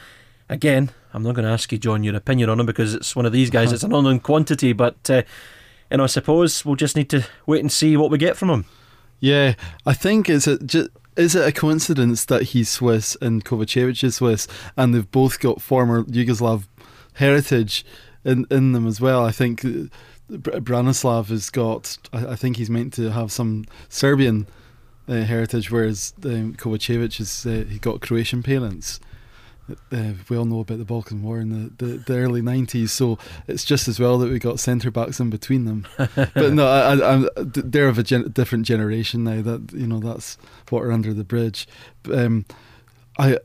Again, 0.49 0.91
I'm 1.13 1.25
not 1.25 1.35
going 1.35 1.45
to 1.45 1.51
ask 1.51 1.73
you, 1.73 1.79
John, 1.79 2.05
your 2.05 2.15
opinion 2.15 2.49
on 2.49 2.61
him 2.61 2.67
because 2.67 2.95
it's 2.95 3.17
one 3.17 3.27
of 3.27 3.33
these 3.33 3.51
guys, 3.51 3.73
it's 3.73 3.83
an 3.83 3.93
unknown 3.93 4.21
quantity, 4.21 4.73
but 4.73 5.11
uh, 5.11 5.23
you 5.91 5.97
know, 5.97 6.05
I 6.05 6.09
suppose 6.09 6.65
we'll 6.65 6.77
just 6.77 6.95
need 6.95 7.11
to 7.11 7.27
wait 7.47 7.61
and 7.61 7.73
see 7.73 7.97
what 7.97 8.11
we 8.11 8.19
get 8.19 8.37
from 8.37 8.51
him. 8.51 8.65
Yeah, 9.19 9.55
I 9.85 9.95
think 9.95 10.29
it's 10.29 10.47
a, 10.47 10.59
just, 10.59 10.91
is 11.17 11.35
it 11.35 11.47
a 11.47 11.53
coincidence 11.53 12.25
that 12.27 12.43
he's 12.43 12.69
Swiss 12.69 13.17
and 13.21 13.45
Kovacevic 13.45 14.03
is 14.05 14.17
Swiss, 14.17 14.47
and 14.77 14.95
they've 14.95 15.11
both 15.11 15.41
got 15.41 15.63
former 15.63 16.05
Yugoslav 16.05 16.67
heritage 17.15 17.85
in 18.25 18.47
in 18.51 18.73
them 18.73 18.87
as 18.87 19.01
well? 19.01 19.25
I 19.25 19.33
think 19.33 19.63
Branislav 20.31 21.29
has 21.29 21.51
got. 21.51 21.99
I, 22.13 22.37
think 22.37 22.57
he's 22.57 22.71
meant 22.71 22.93
to 22.95 23.11
have 23.11 23.33
some 23.33 23.65
Serbian 23.89 24.47
uh, 25.09 25.23
heritage, 25.23 25.71
whereas 25.71 26.13
um, 26.25 26.55
Kovacevic 26.55 27.21
is 27.21 27.47
uh, 27.47 27.65
he 27.69 27.79
got 27.79 28.01
Croatian 28.01 28.43
parents 28.43 29.01
uh, 29.93 30.13
we 30.29 30.37
all 30.37 30.45
know 30.45 30.61
about 30.61 30.79
the 30.79 30.85
Balkan 30.85 31.23
War 31.23 31.41
in 31.41 31.51
the, 31.51 31.85
the, 31.85 31.93
the, 31.99 32.19
early 32.19 32.41
90s, 32.41 32.91
so 32.91 33.19
it's 33.47 33.65
just 33.65 33.89
as 33.89 33.99
well 33.99 34.19
that 34.19 34.31
we 34.31 34.39
got 34.39 34.61
centre 34.61 34.91
backs 34.91 35.21
in 35.21 35.31
between 35.31 35.65
them. 35.65 35.87
but 35.97 36.53
no, 36.53 36.67
I, 36.67 37.17
I, 37.17 37.29
they're 37.37 37.89
of 37.89 37.99
a 37.99 38.03
gen- 38.03 38.31
different 38.31 38.65
generation 38.67 39.25
now. 39.25 39.43
That 39.43 39.73
you 39.73 39.87
know, 39.87 40.01
that's 40.01 40.39
water 40.71 40.93
under 40.93 41.13
the 41.13 41.25
bridge. 41.25 41.67
Um, 42.13 42.47
I 43.19 43.39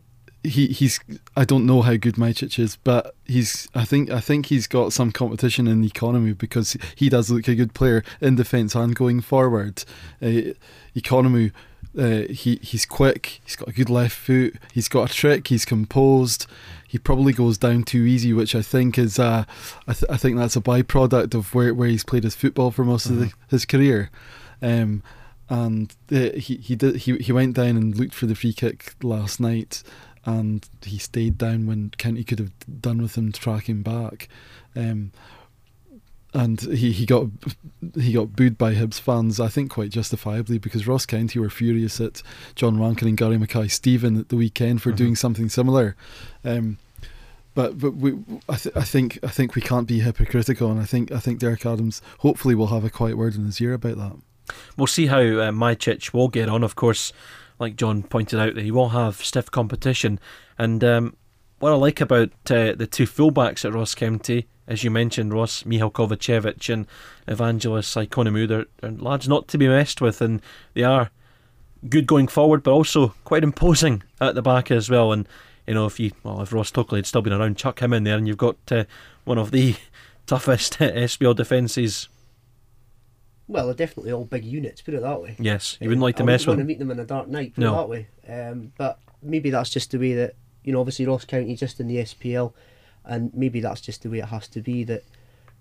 he 0.43 0.67
he's 0.67 0.99
I 1.35 1.45
don't 1.45 1.65
know 1.65 1.81
how 1.81 1.95
good 1.95 2.15
Majcic 2.15 2.57
is, 2.59 2.75
but 2.77 3.15
he's 3.25 3.67
I 3.75 3.85
think 3.85 4.09
I 4.09 4.19
think 4.19 4.47
he's 4.47 4.67
got 4.67 4.93
some 4.93 5.11
competition 5.11 5.67
in 5.67 5.81
the 5.81 5.89
Ikonomou 5.89 6.37
because 6.37 6.77
he 6.95 7.09
does 7.09 7.29
look 7.29 7.47
a 7.47 7.55
good 7.55 7.73
player 7.73 8.03
in 8.19 8.35
defence 8.35 8.75
and 8.75 8.95
going 8.95 9.21
forward. 9.21 9.83
Uh, 10.21 10.53
Ikonomou 10.95 11.51
uh, 11.97 12.23
he 12.29 12.59
he's 12.61 12.85
quick. 12.85 13.41
He's 13.43 13.55
got 13.55 13.67
a 13.67 13.73
good 13.73 13.89
left 13.89 14.15
foot. 14.15 14.55
He's 14.73 14.87
got 14.87 15.11
a 15.11 15.13
trick. 15.13 15.47
He's 15.47 15.65
composed. 15.65 16.47
He 16.87 16.97
probably 16.97 17.33
goes 17.33 17.57
down 17.57 17.83
too 17.83 18.03
easy, 18.03 18.33
which 18.33 18.55
I 18.55 18.61
think 18.61 18.97
is 18.97 19.19
uh, 19.19 19.45
I, 19.87 19.93
th- 19.93 20.09
I 20.09 20.17
think 20.17 20.37
that's 20.37 20.55
a 20.55 20.61
byproduct 20.61 21.33
of 21.33 21.53
where, 21.53 21.73
where 21.73 21.87
he's 21.87 22.03
played 22.03 22.23
his 22.23 22.35
football 22.35 22.71
for 22.71 22.83
most 22.83 23.05
mm-hmm. 23.07 23.13
of 23.13 23.19
the, 23.19 23.25
mm-hmm. 23.27 23.49
his 23.49 23.65
career. 23.65 24.09
Um, 24.61 25.03
and 25.49 25.93
uh, 26.11 26.37
he 26.37 26.55
he 26.57 26.75
did 26.75 26.95
he 26.97 27.17
he 27.17 27.31
went 27.31 27.55
down 27.55 27.75
and 27.77 27.97
looked 27.97 28.13
for 28.13 28.25
the 28.25 28.35
free 28.35 28.53
kick 28.53 28.95
last 29.03 29.39
night, 29.39 29.83
and 30.25 30.67
he 30.83 30.97
stayed 30.97 31.37
down 31.37 31.67
when 31.67 31.91
County 31.97 32.23
could 32.23 32.39
have 32.39 32.53
done 32.81 33.01
with 33.01 33.17
him 33.17 33.31
tracking 33.33 33.83
back. 33.83 34.29
Um, 34.75 35.11
and 36.33 36.61
he, 36.61 36.91
he 36.91 37.05
got 37.05 37.27
he 37.95 38.13
got 38.13 38.35
booed 38.35 38.57
by 38.57 38.73
Hibs 38.73 38.99
fans, 38.99 39.39
I 39.39 39.47
think 39.49 39.71
quite 39.71 39.89
justifiably, 39.91 40.57
because 40.57 40.87
Ross 40.87 41.05
County 41.05 41.39
were 41.39 41.49
furious 41.49 41.99
at 41.99 42.21
John 42.55 42.79
Rankin 42.79 43.07
and 43.07 43.17
Gary 43.17 43.37
Mackay 43.37 43.67
Steven 43.67 44.17
at 44.17 44.29
the 44.29 44.35
weekend 44.37 44.81
for 44.81 44.89
Mm-hmm. 44.89 44.97
doing 44.97 45.15
something 45.15 45.49
similar. 45.49 45.95
Um, 46.45 46.77
but 47.53 47.77
but 47.79 47.95
we, 47.95 48.17
I, 48.47 48.55
th- 48.55 48.75
I 48.77 48.83
think 48.83 49.19
I 49.23 49.27
think 49.27 49.55
we 49.55 49.61
can't 49.61 49.87
be 49.87 49.99
hypocritical, 49.99 50.71
and 50.71 50.79
I 50.79 50.85
think 50.85 51.11
I 51.11 51.19
think 51.19 51.39
Derek 51.39 51.65
Adams 51.65 52.01
hopefully 52.19 52.55
will 52.55 52.67
have 52.67 52.85
a 52.85 52.89
quiet 52.89 53.17
word 53.17 53.35
in 53.35 53.45
his 53.45 53.59
ear 53.59 53.73
about 53.73 53.97
that. 53.97 54.15
We'll 54.77 54.87
see 54.87 55.07
how 55.07 55.19
uh, 55.19 55.51
Majcic 55.51 56.13
will 56.13 56.29
get 56.29 56.47
on. 56.49 56.63
Of 56.63 56.75
course, 56.75 57.11
like 57.59 57.75
John 57.75 58.03
pointed 58.03 58.39
out, 58.39 58.55
that 58.55 58.63
he 58.63 58.71
will 58.71 58.89
have 58.89 59.17
stiff 59.17 59.51
competition. 59.51 60.17
And 60.57 60.81
um, 60.83 61.15
what 61.59 61.71
I 61.73 61.75
like 61.75 61.99
about 61.99 62.29
uh, 62.49 62.73
the 62.73 62.87
two 62.89 63.05
fullbacks 63.05 63.65
at 63.65 63.73
Ross 63.73 63.95
County, 63.95 64.47
as 64.71 64.85
you 64.85 64.89
mentioned, 64.89 65.33
Ross 65.33 65.65
Michal 65.65 65.91
Kovacevic 65.91 66.73
and 66.73 66.87
Evangelos 67.27 68.07
Ikonomou, 68.07 68.47
they're, 68.47 68.65
they're 68.79 68.91
lads 68.91 69.27
not 69.27 69.49
to 69.49 69.57
be 69.57 69.67
messed 69.67 69.99
with, 69.99 70.21
and 70.21 70.41
they 70.73 70.83
are 70.83 71.11
good 71.89 72.07
going 72.07 72.29
forward, 72.29 72.63
but 72.63 72.71
also 72.71 73.13
quite 73.25 73.43
imposing 73.43 74.01
at 74.21 74.33
the 74.33 74.41
back 74.41 74.71
as 74.71 74.89
well. 74.89 75.11
And 75.11 75.27
you 75.67 75.73
know, 75.73 75.87
if 75.87 75.99
you 75.99 76.11
well, 76.23 76.41
if 76.41 76.53
Ross 76.53 76.71
Tokley 76.71 76.99
had 76.99 77.05
still 77.05 77.21
been 77.21 77.33
around, 77.33 77.57
chuck 77.57 77.81
him 77.81 77.91
in 77.91 78.05
there, 78.05 78.17
and 78.17 78.29
you've 78.29 78.37
got 78.37 78.55
uh, 78.71 78.85
one 79.25 79.37
of 79.37 79.51
the 79.51 79.75
toughest 80.25 80.73
SPL 80.79 81.35
defences. 81.35 82.07
Well, 83.49 83.65
they're 83.65 83.75
definitely 83.75 84.13
all 84.13 84.23
big 84.23 84.45
units. 84.45 84.81
Put 84.81 84.93
it 84.93 85.01
that 85.01 85.21
way. 85.21 85.35
Yes, 85.37 85.77
you 85.81 85.89
wouldn't 85.89 86.01
like 86.03 86.15
to 86.15 86.23
I 86.23 86.27
mess 86.27 86.47
wouldn't 86.47 86.59
with 86.59 86.59
want 86.59 86.59
to 86.59 86.67
meet 86.67 86.79
them 86.79 86.91
in 86.91 86.99
a 86.99 87.05
dark 87.05 87.27
night. 87.27 87.55
Put 87.55 87.61
No. 87.61 87.73
it 87.73 87.75
that 87.75 87.89
way. 87.89 88.07
Um, 88.29 88.71
but 88.77 88.99
maybe 89.21 89.49
that's 89.49 89.69
just 89.69 89.91
the 89.91 89.97
way 89.99 90.13
that 90.13 90.35
you 90.63 90.71
know. 90.71 90.79
Obviously, 90.79 91.05
Ross 91.05 91.25
County 91.25 91.57
just 91.57 91.81
in 91.81 91.87
the 91.89 91.97
SPL, 91.97 92.53
and 93.05 93.33
maybe 93.33 93.59
that's 93.59 93.81
just 93.81 94.03
the 94.03 94.09
way 94.09 94.19
it 94.19 94.25
has 94.25 94.47
to 94.49 94.61
be. 94.61 94.83
That 94.83 95.03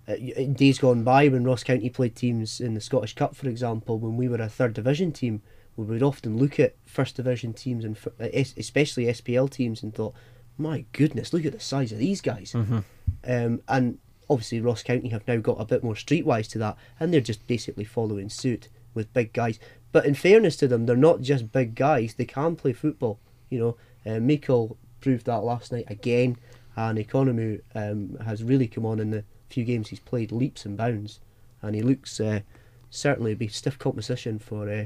uh, 0.07 0.13
in 0.13 0.53
days 0.53 0.79
gone 0.79 1.03
by, 1.03 1.27
when 1.27 1.43
Ross 1.43 1.63
County 1.63 1.89
played 1.89 2.15
teams 2.15 2.59
in 2.59 2.73
the 2.73 2.81
Scottish 2.81 3.15
Cup, 3.15 3.35
for 3.35 3.47
example, 3.49 3.99
when 3.99 4.17
we 4.17 4.27
were 4.27 4.41
a 4.41 4.49
third 4.49 4.73
division 4.73 5.11
team, 5.11 5.41
we 5.77 5.85
would 5.85 6.03
often 6.03 6.37
look 6.37 6.59
at 6.59 6.75
first 6.85 7.15
division 7.15 7.53
teams 7.53 7.85
and 7.85 7.97
uh, 8.19 8.27
es- 8.33 8.53
especially 8.57 9.05
SPL 9.05 9.49
teams 9.49 9.81
and 9.83 9.93
thought, 9.93 10.13
"My 10.57 10.85
goodness, 10.91 11.33
look 11.33 11.45
at 11.45 11.53
the 11.53 11.59
size 11.59 11.91
of 11.91 11.97
these 11.97 12.21
guys." 12.21 12.53
Mhm. 12.53 12.83
Um, 13.25 13.61
and 13.67 13.97
obviously, 14.29 14.59
Ross 14.61 14.83
County 14.83 15.09
have 15.09 15.27
now 15.27 15.37
got 15.37 15.61
a 15.61 15.65
bit 15.65 15.83
more 15.83 15.93
streetwise 15.95 16.47
to 16.49 16.59
that, 16.59 16.77
and 16.99 17.13
they're 17.13 17.21
just 17.21 17.45
basically 17.47 17.83
following 17.85 18.29
suit 18.29 18.67
with 18.93 19.13
big 19.13 19.31
guys. 19.33 19.59
But 19.93 20.05
in 20.05 20.13
fairness 20.15 20.55
to 20.57 20.67
them, 20.67 20.85
they're 20.85 20.95
not 20.95 21.21
just 21.21 21.51
big 21.51 21.75
guys; 21.75 22.13
they 22.15 22.25
can 22.25 22.55
play 22.55 22.73
football. 22.73 23.19
You 23.49 23.59
know, 23.59 23.77
uh, 24.15 24.19
Mikel 24.19 24.77
proved 24.99 25.25
that 25.25 25.43
last 25.43 25.71
night 25.71 25.85
again, 25.89 26.37
and 26.75 26.97
Ikonomou 26.97 27.61
um, 27.75 28.17
has 28.25 28.43
really 28.43 28.67
come 28.67 28.85
on 28.85 28.99
in 28.99 29.11
the 29.11 29.23
few 29.49 29.63
games 29.65 29.89
he's 29.89 29.99
played 29.99 30.31
leaps 30.31 30.65
and 30.65 30.77
bounds, 30.77 31.19
and 31.61 31.75
he 31.75 31.81
looks 31.81 32.19
uh, 32.19 32.41
certainly 32.89 33.35
be 33.35 33.47
stiff 33.47 33.77
competition 33.77 34.39
for 34.39 34.69
uh, 34.69 34.85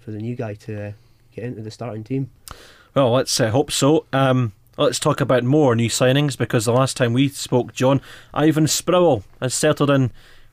for 0.00 0.10
the 0.10 0.18
new 0.18 0.34
guy 0.34 0.54
to 0.54 0.88
uh, 0.88 0.92
get 1.34 1.44
into 1.44 1.62
the 1.62 1.70
starting 1.70 2.04
team. 2.04 2.30
Well, 2.94 3.12
let's 3.12 3.38
uh, 3.38 3.50
hope 3.50 3.70
so. 3.70 4.06
Um, 4.12 4.52
let's 4.78 4.98
talk 4.98 5.20
about 5.20 5.44
more 5.44 5.76
new 5.76 5.90
signings 5.90 6.36
because 6.36 6.64
the 6.64 6.72
last 6.72 6.96
time 6.96 7.12
we 7.12 7.28
spoke, 7.28 7.72
John, 7.72 8.00
Ivan 8.32 8.66
Sproul 8.66 9.24
has 9.40 9.54
settled 9.54 9.90
in 9.90 10.12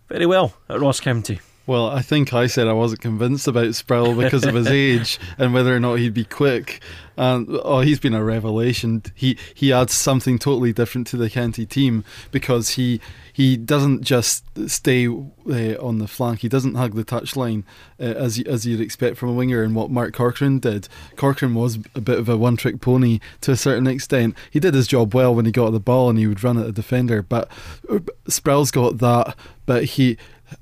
very 0.10 0.26
well 0.26 0.54
at 0.68 0.80
Ross 0.80 1.00
County. 1.00 1.40
Well, 1.66 1.88
I 1.88 2.02
think 2.02 2.34
I 2.34 2.48
said 2.48 2.68
I 2.68 2.74
wasn't 2.74 3.00
convinced 3.02 3.48
about 3.48 3.74
Sproul 3.74 4.16
because 4.16 4.46
of 4.46 4.54
his 4.54 4.68
age 4.72 5.18
and 5.38 5.54
whether 5.54 5.74
or 5.74 5.80
not 5.80 5.96
he'd 5.96 6.14
be 6.14 6.26
quick. 6.26 6.82
And 7.16 7.48
oh, 7.50 7.80
he's 7.80 8.02
been 8.02 8.14
a 8.14 8.24
revelation. 8.24 9.04
He 9.16 9.38
he 9.54 9.72
adds 9.72 9.94
something 9.94 10.40
totally 10.40 10.74
different 10.74 11.08
to 11.08 11.18
the 11.18 11.30
county 11.30 11.66
team 11.66 12.04
because 12.32 12.72
he 12.72 13.00
he 13.32 13.56
doesn't 13.56 14.02
just 14.02 14.44
stay 14.68 15.08
uh, 15.08 15.76
on 15.80 16.00
the 16.00 16.08
flank. 16.08 16.40
He 16.40 16.50
doesn't 16.50 16.76
hug 16.76 16.96
the 16.96 17.06
touchline 17.06 17.64
uh, 18.00 18.04
as 18.04 18.42
as 18.42 18.66
you'd 18.66 18.82
expect 18.82 19.18
from 19.18 19.30
a 19.30 19.34
winger. 19.34 19.64
And 19.64 19.74
what 19.74 19.90
Mark 19.90 20.14
Corcoran 20.14 20.60
did, 20.60 20.90
Corcoran 21.16 21.54
was 21.54 21.78
a 21.96 22.02
bit 22.02 22.20
of 22.20 22.28
a 22.28 22.36
one-trick 22.36 22.82
pony 22.82 23.20
to 23.42 23.52
a 23.52 23.58
certain 23.58 23.88
extent. 23.88 24.36
He 24.52 24.60
did 24.60 24.74
his 24.74 24.88
job 24.88 25.14
well 25.14 25.34
when 25.34 25.46
he 25.46 25.52
got 25.52 25.70
the 25.70 25.80
ball 25.80 26.10
and 26.10 26.20
he 26.20 26.28
would 26.28 26.44
run 26.44 26.58
at 26.58 26.68
a 26.68 26.72
defender. 26.72 27.22
But 27.22 27.50
uh, 27.90 28.00
Sproul's 28.28 28.72
got 28.72 28.98
that, 28.98 29.36
but 29.66 29.84
he 29.86 30.18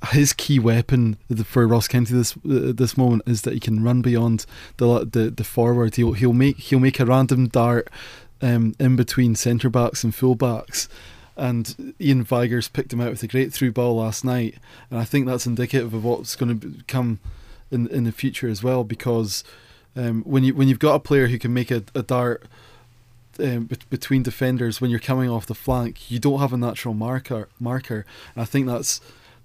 his 0.10 0.34
key 0.34 0.60
weapon 0.60 1.18
for 1.46 1.68
Ross 1.68 1.88
County 1.88 2.14
this 2.14 2.36
uh, 2.38 2.74
this 2.74 2.98
moment 2.98 3.24
is 3.26 3.42
that 3.44 3.54
he 3.54 3.60
can 3.60 3.84
run 3.84 4.02
beyond 4.02 4.46
the 4.78 5.06
the, 5.06 5.30
the 5.30 5.44
forward. 5.44 5.96
He'll 5.96 6.14
he'll 6.14 6.34
make 6.34 6.58
he'll 6.58 6.80
make 6.80 7.00
a 7.00 7.06
random 7.06 7.48
dart 7.48 7.90
um, 8.42 8.76
in 8.80 8.96
between 8.96 9.36
centre 9.36 9.70
backs 9.70 10.04
and 10.04 10.14
full 10.14 10.36
backs. 10.36 10.88
And 11.38 11.94
Ian 12.00 12.24
Vigurs 12.24 12.68
picked 12.68 12.94
him 12.94 13.02
out 13.02 13.10
with 13.10 13.24
a 13.24 13.28
great 13.28 13.54
through 13.54 13.72
ball 13.72 13.96
last 13.96 14.24
night, 14.24 14.56
and 14.90 15.00
I 15.00 15.06
think 15.06 15.26
that's 15.26 15.48
indicative 15.48 15.94
of 15.94 16.04
what's 16.04 16.36
going 16.36 16.60
to 16.60 16.84
come 16.88 17.20
in 17.72 17.88
in 17.88 18.04
the 18.04 18.12
future 18.12 18.50
as 18.50 18.62
well. 18.62 18.84
Because 18.84 19.44
um, 19.96 20.24
when 20.24 20.44
you 20.44 20.54
when 20.54 20.68
you've 20.68 20.80
got 20.80 20.96
a 20.96 21.00
player 21.00 21.28
who 21.28 21.40
can 21.40 21.54
make 21.54 21.72
a, 21.72 21.84
a 21.96 22.04
dart 22.04 22.44
um, 23.40 23.66
bet- 23.66 23.90
between 23.90 24.24
defenders 24.24 24.82
when 24.82 24.92
you're 24.92 25.00
coming 25.00 25.30
off 25.30 25.46
the 25.46 25.56
flank, 25.56 26.12
you 26.12 26.20
don't 26.20 26.40
have 26.40 26.54
a 26.54 26.58
natural 26.58 26.94
marker. 26.94 27.48
Marker, 27.60 28.06
and 28.36 28.42
I 28.42 28.46
think 28.46 28.68
that's 28.68 29.02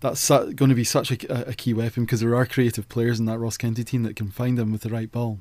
that's 0.09 0.21
su- 0.21 0.53
going 0.53 0.69
to 0.69 0.75
be 0.75 0.85
such 0.85 1.11
a, 1.11 1.49
a 1.49 1.55
key 1.55 1.75
weapon 1.75 2.05
because 2.05 2.21
there 2.21 2.35
are 2.35 2.47
creative 2.47 2.89
players 2.89 3.19
in 3.19 3.27
that 3.27 3.39
Ross 3.39 3.57
County 3.57 3.83
team 3.83 4.05
that 4.05 4.17
can 4.17 4.31
find 4.31 4.57
them 4.57 4.71
with 4.71 4.83
the 4.83 4.91
right 4.91 5.11
ball. 5.11 5.41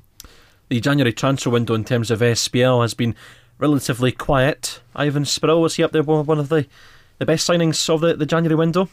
The 0.68 0.80
January 0.80 1.12
transfer 1.12 1.50
window 1.50 1.74
in 1.74 1.84
terms 1.84 2.10
of 2.10 2.20
SPL 2.20 2.82
has 2.82 2.94
been 2.94 3.14
relatively 3.58 4.10
quiet. 4.10 4.80
Ivan 4.94 5.24
Sproul, 5.24 5.62
was 5.62 5.76
he 5.76 5.84
up 5.84 5.92
there 5.92 6.02
one 6.02 6.26
one 6.26 6.40
of 6.40 6.48
the, 6.48 6.66
the 7.18 7.26
best 7.26 7.48
signings 7.48 7.88
of 7.88 8.00
the, 8.00 8.14
the 8.14 8.26
January 8.26 8.56
window? 8.56 8.88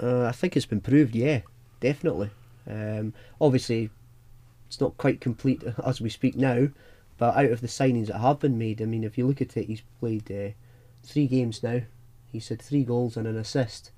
Uh, 0.00 0.26
I 0.26 0.32
think 0.32 0.56
it's 0.56 0.66
been 0.66 0.80
proved, 0.80 1.14
yeah, 1.14 1.40
definitely. 1.80 2.30
Um, 2.68 3.14
obviously, 3.40 3.90
it's 4.66 4.80
not 4.80 4.98
quite 4.98 5.20
complete 5.20 5.64
as 5.84 6.00
we 6.00 6.10
speak 6.10 6.36
now, 6.36 6.68
but 7.16 7.34
out 7.34 7.50
of 7.50 7.62
the 7.62 7.66
signings 7.66 8.08
that 8.08 8.18
have 8.18 8.40
been 8.40 8.58
made, 8.58 8.82
I 8.82 8.84
mean, 8.84 9.04
if 9.04 9.16
you 9.16 9.26
look 9.26 9.40
at 9.40 9.56
it, 9.56 9.66
he's 9.66 9.82
played 10.00 10.30
uh, 10.30 10.52
three 11.02 11.26
games 11.26 11.62
now. 11.62 11.80
He's 12.30 12.48
had 12.48 12.60
three 12.60 12.84
goals 12.84 13.16
and 13.16 13.26
an 13.26 13.38
assist, 13.38 13.90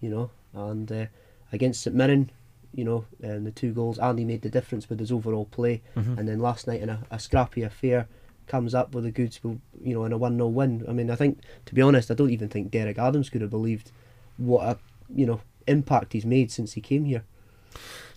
you 0.00 0.10
know, 0.10 0.30
and 0.52 0.90
uh, 0.90 1.06
against 1.52 1.82
St 1.82 1.94
Mirren, 1.94 2.30
you 2.74 2.84
know, 2.84 3.04
and 3.22 3.46
the 3.46 3.50
two 3.50 3.72
goals, 3.72 3.98
and 3.98 4.18
he 4.18 4.24
made 4.24 4.42
the 4.42 4.50
difference 4.50 4.88
with 4.88 5.00
his 5.00 5.10
overall 5.12 5.46
play. 5.46 5.82
And 6.18 6.28
then 6.28 6.38
last 6.38 6.66
night 6.66 6.80
in 6.80 6.88
a, 6.88 7.00
a 7.10 7.18
scrappy 7.18 7.62
affair, 7.62 8.08
comes 8.48 8.74
up 8.74 8.94
with 8.94 9.04
the 9.04 9.10
goods, 9.10 9.38
you 9.44 9.94
know, 9.94 10.04
in 10.04 10.12
a 10.12 10.18
1 10.18 10.36
0 10.36 10.48
win. 10.48 10.84
I 10.88 10.92
mean, 10.92 11.10
I 11.10 11.14
think, 11.14 11.40
to 11.66 11.74
be 11.74 11.82
honest, 11.82 12.10
I 12.10 12.14
don't 12.14 12.30
even 12.30 12.48
think 12.48 12.70
Derek 12.70 12.98
Adams 12.98 13.30
could 13.30 13.42
have 13.42 13.50
believed 13.50 13.92
what 14.36 14.64
a, 14.64 14.78
you 15.14 15.26
know, 15.26 15.40
impact 15.66 16.14
he's 16.14 16.26
made 16.26 16.50
since 16.50 16.72
he 16.72 16.80
came 16.80 17.04
here. 17.04 17.22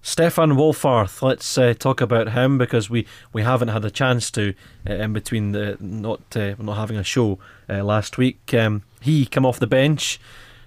Stefan 0.02 0.54
Wohlfarth, 0.54 1.22
let's 1.22 1.58
uh, 1.60 1.76
talk 1.78 2.02
about 2.02 2.32
him 2.32 2.58
because 2.58 2.90
we, 2.90 3.06
we 3.34 3.44
haven't 3.44 3.68
had 3.68 3.86
a 3.86 3.92
chance 3.92 4.32
to 4.32 4.56
uh, 4.90 4.94
in 4.94 5.14
between 5.14 5.52
the 5.52 5.78
not 5.80 6.36
uh, 6.36 6.56
not 6.58 6.78
having 6.78 6.98
a 6.98 7.04
show 7.04 7.38
uh, 7.70 7.84
last 7.84 8.18
week. 8.18 8.52
Um, 8.54 8.82
he 9.00 9.28
come 9.28 9.46
off 9.46 9.60
the 9.60 9.68
bench, 9.68 10.20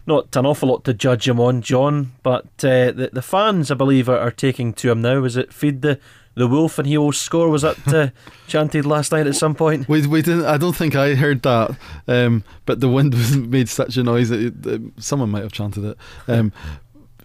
not 0.06 0.34
an 0.36 0.46
awful 0.46 0.68
lot 0.68 0.84
to 0.84 0.94
judge 0.94 1.28
him 1.28 1.40
on, 1.40 1.62
John, 1.62 2.12
but 2.22 2.44
uh, 2.62 2.92
the 2.92 3.10
the 3.12 3.22
fans, 3.22 3.70
I 3.70 3.74
believe, 3.74 4.08
are, 4.08 4.18
are 4.18 4.30
taking 4.30 4.72
to 4.74 4.90
him 4.90 5.02
now. 5.02 5.24
Is 5.24 5.36
it 5.36 5.52
feed 5.52 5.82
the 5.82 5.98
the 6.34 6.48
wolf 6.48 6.78
and 6.78 6.86
he 6.86 6.98
will 6.98 7.12
score? 7.12 7.48
Was 7.48 7.62
that 7.62 7.88
uh, 7.94 8.08
chanted 8.46 8.86
last 8.86 9.12
night 9.12 9.26
at 9.26 9.36
some 9.36 9.54
point? 9.54 9.88
We, 9.88 10.06
we 10.06 10.22
didn't. 10.22 10.46
I 10.46 10.56
don't 10.56 10.76
think 10.76 10.94
I 10.94 11.14
heard 11.14 11.42
that, 11.42 11.76
um, 12.08 12.44
but 12.66 12.80
the 12.80 12.88
wind 12.88 13.50
made 13.50 13.68
such 13.68 13.96
a 13.96 14.02
noise 14.02 14.28
that 14.28 14.40
it, 14.40 14.66
uh, 14.66 14.78
someone 15.00 15.30
might 15.30 15.42
have 15.42 15.52
chanted 15.52 15.84
it. 15.84 15.98
Um, 16.28 16.52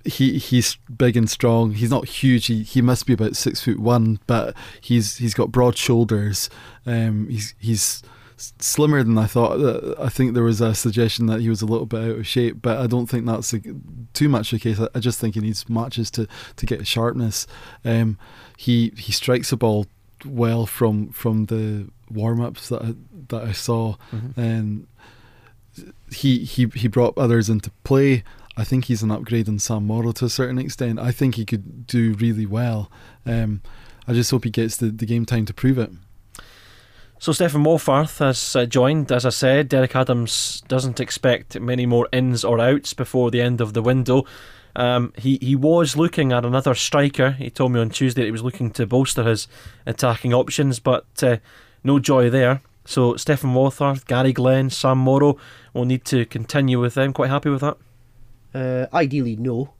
he 0.05 0.37
he's 0.37 0.75
big 0.75 1.17
and 1.17 1.29
strong. 1.29 1.73
He's 1.73 1.91
not 1.91 2.07
huge. 2.07 2.47
He 2.47 2.63
he 2.63 2.81
must 2.81 3.05
be 3.05 3.13
about 3.13 3.35
six 3.35 3.61
foot 3.61 3.79
one, 3.79 4.19
but 4.27 4.55
he's 4.81 5.17
he's 5.17 5.33
got 5.33 5.51
broad 5.51 5.77
shoulders. 5.77 6.49
Um, 6.85 7.27
he's 7.29 7.53
he's 7.59 8.01
slimmer 8.39 9.03
than 9.03 9.17
I 9.17 9.25
thought. 9.25 9.59
Uh, 9.59 9.95
I 9.99 10.09
think 10.09 10.33
there 10.33 10.43
was 10.43 10.61
a 10.61 10.73
suggestion 10.73 11.25
that 11.27 11.41
he 11.41 11.49
was 11.49 11.61
a 11.61 11.65
little 11.65 11.85
bit 11.85 12.03
out 12.03 12.17
of 12.17 12.27
shape, 12.27 12.61
but 12.61 12.77
I 12.77 12.87
don't 12.87 13.07
think 13.07 13.25
that's 13.25 13.53
a, 13.53 13.61
too 14.13 14.29
much 14.29 14.51
the 14.51 14.59
case. 14.59 14.79
I, 14.93 14.99
just 14.99 15.19
think 15.19 15.35
he 15.35 15.41
needs 15.41 15.69
matches 15.69 16.09
to 16.11 16.27
to 16.55 16.65
get 16.65 16.87
sharpness. 16.87 17.47
Um, 17.83 18.17
he 18.57 18.93
he 18.97 19.11
strikes 19.11 19.49
the 19.49 19.57
ball 19.57 19.87
well 20.25 20.65
from 20.65 21.09
from 21.09 21.45
the 21.45 21.89
warm 22.09 22.41
ups 22.41 22.69
that 22.69 22.81
I, 22.81 22.93
that 23.29 23.43
I 23.43 23.51
saw, 23.51 23.95
and 24.35 24.87
he 26.11 26.39
he 26.39 26.67
he 26.67 26.87
brought 26.87 27.17
others 27.17 27.49
into 27.49 27.71
play. 27.83 28.23
I 28.57 28.63
think 28.65 28.85
he's 28.85 29.03
an 29.03 29.11
upgrade 29.11 29.47
on 29.47 29.59
Sam 29.59 29.85
Morrow 29.85 30.11
to 30.11 30.25
a 30.25 30.29
certain 30.29 30.59
extent. 30.59 30.99
I 30.99 31.11
think 31.11 31.35
he 31.35 31.45
could 31.45 31.87
do 31.87 32.13
really 32.13 32.45
well. 32.45 32.91
Um, 33.25 33.61
I 34.05 34.13
just 34.13 34.31
hope 34.31 34.43
he 34.43 34.49
gets 34.49 34.75
the, 34.75 34.87
the 34.87 35.05
game 35.05 35.25
time 35.25 35.45
to 35.45 35.53
prove 35.53 35.77
it. 35.77 35.91
So 37.21 37.33
Stephen 37.33 37.65
Wohlfarth 37.65 38.19
has 38.19 38.55
uh, 38.55 38.65
joined. 38.65 39.11
As 39.11 39.25
I 39.25 39.29
said, 39.29 39.67
Derek 39.67 39.93
Adams 39.93 40.63
doesn't 40.69 41.01
expect 41.01 41.59
many 41.59 41.85
more 41.85 42.07
ins 42.13 42.45
or 42.45 42.61
outs 42.61 42.93
before 42.93 43.29
the 43.29 43.41
end 43.41 43.59
of 43.59 43.73
the 43.73 43.81
window. 43.81 44.23
Um, 44.73 45.11
he 45.17 45.37
he 45.41 45.53
was 45.53 45.97
looking 45.97 46.31
at 46.31 46.45
another 46.45 46.73
striker. 46.73 47.31
He 47.31 47.49
told 47.49 47.73
me 47.73 47.81
on 47.81 47.89
Tuesday 47.89 48.21
that 48.21 48.27
he 48.27 48.31
was 48.31 48.43
looking 48.43 48.71
to 48.71 48.87
bolster 48.87 49.23
his 49.23 49.49
attacking 49.85 50.33
options, 50.33 50.79
but 50.79 51.07
uh, 51.21 51.37
no 51.83 51.99
joy 51.99 52.29
there. 52.29 52.61
So 52.85 53.17
Stephen 53.17 53.53
Wohlfarth, 53.53 54.05
Gary 54.05 54.31
Glenn, 54.31 54.69
Sam 54.69 54.99
Morrow 54.99 55.35
will 55.73 55.85
need 55.85 56.05
to 56.05 56.25
continue 56.25 56.79
with 56.79 56.93
them. 56.93 57.11
Quite 57.11 57.31
happy 57.31 57.49
with 57.49 57.61
that. 57.61 57.77
Uh, 58.53 58.95
ideally, 58.95 59.35
no. 59.35 59.73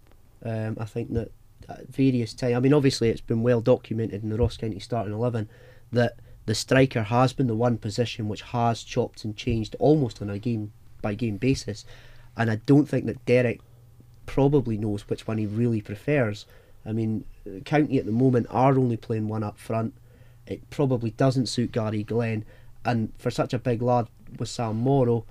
Um, 0.44 0.76
I 0.78 0.84
think 0.84 1.14
that 1.14 1.32
at 1.70 1.88
various 1.88 2.34
times, 2.34 2.56
I 2.56 2.60
mean, 2.60 2.74
obviously, 2.74 3.08
it's 3.08 3.22
been 3.22 3.44
well 3.44 3.62
documented 3.62 4.24
in 4.24 4.30
the 4.30 4.38
Ross 4.38 4.58
County 4.58 4.80
starting 4.80 5.14
11 5.14 5.48
that 5.94 6.18
the 6.50 6.56
striker 6.56 7.04
has 7.04 7.32
been 7.32 7.46
the 7.46 7.54
one 7.54 7.78
position 7.78 8.28
which 8.28 8.42
has 8.42 8.82
chopped 8.82 9.24
and 9.24 9.38
changed 9.38 9.76
almost 9.78 10.20
on 10.20 10.32
a 10.32 10.40
game 10.40 10.74
by 11.00 11.14
game 11.14 11.38
basis. 11.38 11.86
And 12.36 12.50
I 12.50 12.56
don't 12.66 12.88
think 12.88 13.06
that 13.06 13.24
Derek 13.28 13.62
probably 14.26 14.76
knows 14.76 15.08
which 15.08 15.28
one 15.28 15.38
he 15.38 15.46
really 15.46 15.80
prefers. 15.80 16.48
I 16.84 16.92
mean, 16.92 17.24
County 17.66 18.00
at 18.00 18.08
the 18.08 18.12
moment 18.12 18.48
are 18.50 18.76
only 18.80 18.98
playing 18.98 19.28
one 19.28 19.44
up 19.44 19.60
front. 19.60 19.94
It 20.48 20.68
probably 20.72 21.12
doesn't 21.12 21.46
suit 21.46 21.72
Gary 21.72 22.02
Glenn. 22.02 22.46
And 22.84 23.14
for 23.20 23.30
such 23.30 23.54
a 23.54 23.60
big 23.60 23.84
lad 23.84 24.08
with 24.40 24.50
Sam 24.50 24.78
Morrow, 24.78 25.26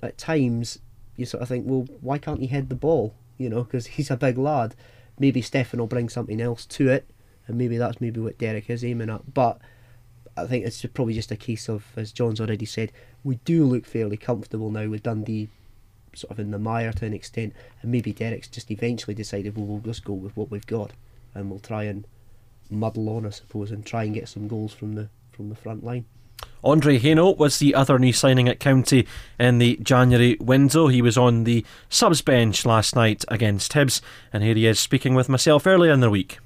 at 0.00 0.18
times 0.18 0.78
you 1.16 1.26
sort 1.26 1.42
of 1.42 1.48
think, 1.48 1.64
well, 1.66 1.88
why 2.00 2.18
can't 2.18 2.38
he 2.38 2.46
head 2.46 2.68
the 2.68 2.76
ball? 2.76 3.12
You 3.38 3.50
know, 3.50 3.64
because 3.64 3.86
he's 3.98 4.12
a 4.12 4.16
big 4.16 4.38
lad. 4.38 4.76
Maybe 5.18 5.42
Stefan 5.42 5.80
will 5.80 5.88
bring 5.88 6.08
something 6.08 6.40
else 6.40 6.64
to 6.66 6.90
it, 6.90 7.10
and 7.48 7.58
maybe 7.58 7.76
that's 7.76 8.00
maybe 8.00 8.20
what 8.20 8.38
Derek 8.38 8.70
is 8.70 8.84
aiming 8.84 9.10
at. 9.10 9.34
But 9.34 9.60
I 10.36 10.46
think 10.46 10.64
it's 10.64 10.84
probably 10.86 11.14
just 11.14 11.30
a 11.30 11.36
case 11.36 11.68
of, 11.68 11.84
as 11.96 12.12
John's 12.12 12.40
already 12.40 12.66
said, 12.66 12.92
we 13.24 13.36
do 13.44 13.64
look 13.64 13.84
fairly 13.84 14.16
comfortable 14.16 14.70
now 14.70 14.88
with 14.88 15.02
Dundee 15.02 15.48
sort 16.14 16.30
of 16.30 16.40
in 16.40 16.50
the 16.50 16.58
mire 16.58 16.92
to 16.92 17.06
an 17.06 17.14
extent, 17.14 17.54
and 17.82 17.90
maybe 17.92 18.12
Derek's 18.12 18.48
just 18.48 18.70
eventually 18.70 19.14
decided, 19.14 19.56
well, 19.56 19.66
we'll 19.66 19.80
just 19.80 20.04
go 20.04 20.12
with 20.12 20.36
what 20.36 20.50
we've 20.50 20.66
got, 20.66 20.92
and 21.34 21.50
we'll 21.50 21.60
try 21.60 21.84
and 21.84 22.06
muddle 22.70 23.08
on, 23.08 23.26
I 23.26 23.30
suppose, 23.30 23.70
and 23.70 23.84
try 23.84 24.04
and 24.04 24.14
get 24.14 24.28
some 24.28 24.48
goals 24.48 24.72
from 24.72 24.94
the 24.94 25.08
from 25.32 25.48
the 25.48 25.54
front 25.54 25.84
line. 25.84 26.04
Andre 26.62 26.98
Hainault 26.98 27.38
was 27.38 27.58
the 27.58 27.74
other 27.74 27.98
new 27.98 28.12
signing 28.12 28.48
at 28.48 28.60
County 28.60 29.06
in 29.38 29.58
the 29.58 29.78
January 29.82 30.36
window. 30.40 30.88
He 30.88 31.00
was 31.00 31.16
on 31.16 31.44
the 31.44 31.64
subs 31.88 32.20
bench 32.20 32.66
last 32.66 32.94
night 32.94 33.24
against 33.28 33.72
Hibs, 33.72 34.00
and 34.32 34.42
here 34.42 34.54
he 34.54 34.66
is 34.66 34.78
speaking 34.78 35.14
with 35.14 35.28
myself 35.28 35.66
earlier 35.66 35.92
in 35.92 36.00
the 36.00 36.10
week. 36.10 36.38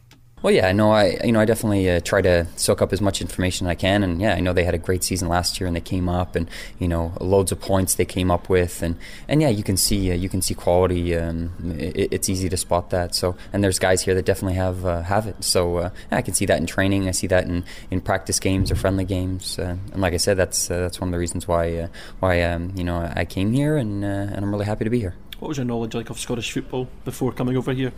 Well, 0.45 0.53
yeah, 0.53 0.71
no, 0.73 0.91
I 0.91 1.19
you 1.25 1.33
know 1.33 1.41
I 1.41 1.47
definitely 1.47 1.89
uh, 1.89 2.01
try 2.01 2.21
to 2.21 2.47
soak 2.57 2.83
up 2.83 2.93
as 2.93 3.01
much 3.01 3.23
information 3.23 3.67
as 3.67 3.71
I 3.71 3.75
can, 3.77 4.03
and 4.03 4.21
yeah, 4.21 4.35
I 4.35 4.41
know 4.41 4.53
they 4.53 4.65
had 4.65 4.75
a 4.75 4.79
great 4.79 5.03
season 5.03 5.27
last 5.27 5.59
year, 5.59 5.67
and 5.67 5.75
they 5.75 5.81
came 5.81 6.07
up, 6.07 6.37
and 6.37 6.51
you 6.79 6.87
know 6.87 7.15
loads 7.19 7.51
of 7.51 7.63
points 7.63 7.95
they 7.95 8.05
came 8.05 8.31
up 8.31 8.51
with, 8.51 8.83
and 8.83 8.97
and 9.27 9.41
yeah, 9.41 9.49
you 9.49 9.63
can 9.63 9.79
see 9.79 10.13
uh, 10.13 10.15
you 10.15 10.29
can 10.29 10.43
see 10.43 10.53
quality. 10.53 11.17
Um, 11.17 11.55
it, 11.79 12.13
it's 12.13 12.29
easy 12.29 12.51
to 12.51 12.59
spot 12.59 12.91
that. 12.91 13.15
So 13.15 13.37
and 13.55 13.65
there's 13.65 13.79
guys 13.79 14.03
here 14.03 14.15
that 14.15 14.27
definitely 14.27 14.57
have 14.57 14.85
uh, 14.85 15.01
have 15.01 15.27
it. 15.27 15.43
So 15.43 15.79
uh, 15.79 15.91
yeah, 16.13 16.19
I 16.19 16.21
can 16.21 16.35
see 16.35 16.45
that 16.45 16.59
in 16.59 16.67
training. 16.67 17.09
I 17.09 17.13
see 17.13 17.29
that 17.29 17.45
in, 17.45 17.65
in 17.91 18.03
practice 18.03 18.39
games 18.39 18.71
or 18.71 18.75
friendly 18.75 19.07
games, 19.07 19.59
uh, 19.59 19.77
and 19.93 20.03
like 20.03 20.13
I 20.13 20.19
said, 20.19 20.37
that's 20.37 20.71
uh, 20.71 20.79
that's 20.79 21.01
one 21.01 21.09
of 21.09 21.13
the 21.13 21.19
reasons 21.19 21.49
why 21.49 21.89
why 22.21 22.43
um, 22.43 22.71
you 22.77 22.85
know 22.85 23.11
I 23.17 23.25
came 23.25 23.55
here, 23.55 23.79
and 23.79 24.05
and 24.05 24.37
I'm 24.37 24.51
really 24.51 24.67
happy 24.67 24.85
to 24.85 24.91
be 24.91 25.01
here. 25.01 25.15
What 25.39 25.49
was 25.49 25.57
your 25.57 25.65
knowledge 25.65 25.95
like 25.95 26.11
of 26.11 26.19
Scottish 26.21 26.53
football 26.53 26.87
before 27.07 27.33
coming 27.33 27.57
over 27.57 27.73
here? 27.73 27.95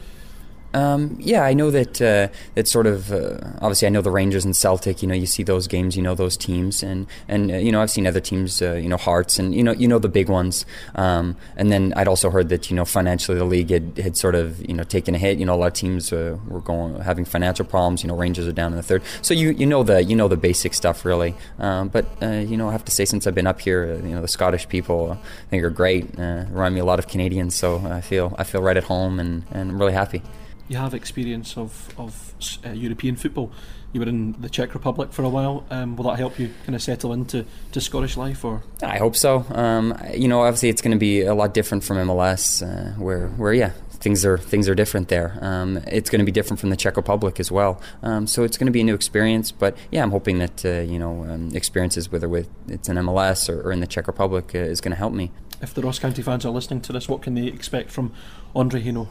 Um, 0.77 1.17
yeah, 1.19 1.43
I 1.43 1.55
know 1.55 1.71
that 1.71 2.03
uh, 2.03 2.29
that 2.55 2.69
sort 2.69 2.87
of 2.87 3.11
uh, 3.11 3.39
obviously 3.63 3.87
I 3.87 3.89
know 3.89 4.03
the 4.03 4.11
Rangers 4.11 4.45
and 4.45 4.55
Celtic. 4.55 5.01
You 5.01 5.09
know, 5.09 5.15
you 5.15 5.25
see 5.25 5.43
those 5.43 5.67
games, 5.67 5.97
you 5.97 6.03
know 6.03 6.15
those 6.15 6.37
teams, 6.37 6.83
and 6.83 7.07
and 7.29 7.51
uh, 7.51 7.57
you 7.57 7.73
know 7.73 7.81
I've 7.81 7.91
seen 7.91 8.07
other 8.07 8.21
teams, 8.21 8.61
uh, 8.61 8.75
you 8.75 8.91
know 8.91 8.99
Hearts, 8.99 9.39
and 9.39 9.55
you 9.55 9.63
know 9.63 9.73
you 9.73 9.89
know 9.89 9.99
the 9.99 10.11
big 10.11 10.29
ones. 10.29 10.67
Um, 10.95 11.35
and 11.57 11.73
then 11.73 11.95
I'd 11.97 12.09
also 12.09 12.29
heard 12.29 12.51
that 12.51 12.69
you 12.69 12.77
know 12.77 12.85
financially 12.85 13.39
the 13.39 13.47
league 13.47 13.71
had, 13.71 13.97
had 13.97 14.19
sort 14.19 14.35
of 14.35 14.61
you 14.69 14.75
know 14.75 14.83
taken 14.83 15.15
a 15.15 15.19
hit. 15.19 15.39
You 15.39 15.47
know 15.47 15.55
a 15.55 15.57
lot 15.57 15.69
of 15.69 15.73
teams 15.73 16.13
uh, 16.13 16.37
were 16.47 16.61
going 16.61 17.01
having 17.01 17.25
financial 17.25 17.65
problems. 17.65 18.03
You 18.03 18.09
know 18.09 18.17
Rangers 18.17 18.47
are 18.47 18.53
down 18.53 18.73
in 18.73 18.77
the 18.77 18.83
third, 18.83 19.03
so 19.23 19.33
you 19.33 19.53
you 19.53 19.65
know 19.65 19.83
the 19.83 20.05
you 20.05 20.15
know 20.15 20.29
the 20.29 20.37
basic 20.37 20.75
stuff 20.75 21.07
really. 21.07 21.35
Um, 21.59 21.89
but 21.89 22.05
uh, 22.21 22.45
you 22.51 22.59
know 22.59 22.69
I 22.69 22.73
have 22.73 22.85
to 22.85 22.93
say 22.93 23.07
since 23.07 23.27
I've 23.27 23.35
been 23.35 23.47
up 23.47 23.63
here, 23.63 23.95
you 23.97 24.15
know 24.15 24.21
the 24.21 24.29
Scottish 24.29 24.69
people 24.69 25.19
I 25.19 25.49
think 25.49 25.65
are 25.65 25.71
great. 25.71 26.19
remind 26.19 26.75
me 26.75 26.81
a 26.81 26.85
lot 26.85 26.99
of 26.99 27.09
Canadians, 27.09 27.55
so 27.55 27.79
I 27.79 28.03
feel 28.03 28.35
I 28.37 28.45
feel 28.45 28.61
right 28.61 28.77
at 28.77 28.85
home 28.85 29.19
and 29.19 29.45
and 29.53 29.71
I'm 29.71 29.79
really 29.79 29.95
happy 29.95 30.21
you 30.69 30.77
have 30.77 30.95
experience 30.95 31.57
of 31.57 31.89
of 31.99 32.35
uh, 32.65 32.71
European 32.71 33.17
football. 33.17 33.51
You 33.93 34.01
were 34.01 34.09
in 34.09 34.33
the 34.41 34.51
Czech 34.51 34.75
Republic 34.75 35.13
for 35.13 35.23
a 35.23 35.29
while. 35.29 35.65
Um, 35.71 35.97
will 35.97 36.05
that 36.05 36.19
help 36.19 36.39
you 36.39 36.51
kind 36.65 36.75
of 36.75 36.83
settle 36.83 37.13
into 37.13 37.47
to 37.73 37.81
Scottish 37.81 38.17
life, 38.17 38.45
or? 38.45 38.63
I 38.83 38.99
hope 38.99 39.17
so. 39.17 39.47
Um, 39.51 39.97
you 40.15 40.29
know, 40.29 40.43
obviously, 40.43 40.69
it's 40.69 40.83
going 40.83 40.93
to 40.93 40.99
be 40.99 41.23
a 41.23 41.35
lot 41.35 41.55
different 41.55 41.85
from 41.85 41.97
MLS, 41.99 42.63
uh, 42.63 42.93
where 43.01 43.29
where 43.29 43.55
yeah, 43.55 43.71
things 44.07 44.25
are 44.25 44.39
things 44.39 44.69
are 44.69 44.75
different 44.75 45.09
there. 45.09 45.39
Um, 45.41 45.79
it's 45.87 46.11
going 46.11 46.19
to 46.19 46.25
be 46.25 46.33
different 46.33 46.61
from 46.61 46.71
the 46.71 46.77
Czech 46.77 46.97
Republic 46.97 47.41
as 47.41 47.51
well. 47.51 47.81
Um, 48.03 48.27
so 48.27 48.45
it's 48.45 48.59
going 48.59 48.67
to 48.67 48.73
be 48.73 48.81
a 48.81 48.85
new 48.85 48.95
experience. 48.95 49.53
But 49.53 49.77
yeah, 49.91 50.03
I'm 50.03 50.11
hoping 50.11 50.39
that 50.39 50.65
uh, 50.65 50.81
you 50.81 50.99
know 50.99 51.25
um, 51.25 51.51
experiences 51.55 52.11
whether 52.11 52.29
with 52.29 52.49
it's 52.69 52.89
in 52.89 52.97
MLS 52.97 53.49
or, 53.49 53.63
or 53.63 53.73
in 53.73 53.81
the 53.81 53.87
Czech 53.87 54.07
Republic 54.07 54.53
uh, 54.55 54.59
is 54.59 54.81
going 54.81 54.93
to 54.93 54.99
help 54.99 55.13
me. 55.13 55.31
If 55.63 55.73
the 55.73 55.83
Ross 55.83 55.99
County 55.99 56.23
fans 56.23 56.45
are 56.45 56.51
listening 56.51 56.83
to 56.83 56.93
this, 56.93 57.09
what 57.09 57.23
can 57.23 57.35
they 57.35 57.47
expect 57.47 57.91
from 57.91 58.13
Andre 58.55 58.83
Hainault? 58.83 59.09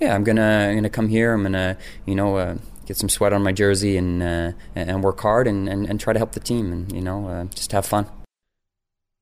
Yeah, 0.00 0.14
I'm 0.14 0.24
gonna 0.24 0.68
I'm 0.68 0.76
gonna 0.76 0.90
come 0.90 1.08
here. 1.08 1.32
I'm 1.32 1.42
gonna 1.42 1.76
you 2.06 2.14
know 2.14 2.36
uh, 2.36 2.56
get 2.86 2.96
some 2.96 3.08
sweat 3.08 3.32
on 3.32 3.42
my 3.42 3.52
jersey 3.52 3.96
and 3.96 4.22
uh, 4.22 4.52
and 4.74 5.02
work 5.02 5.20
hard 5.20 5.46
and, 5.46 5.68
and, 5.68 5.86
and, 5.88 6.00
try 6.00 6.12
to 6.12 6.18
help 6.18 6.32
the 6.32 6.40
team 6.40 6.72
and 6.72 6.90
you 6.92 7.00
know 7.00 7.28
uh, 7.28 7.44
just 7.46 7.72
have 7.72 7.84
fun. 7.84 8.06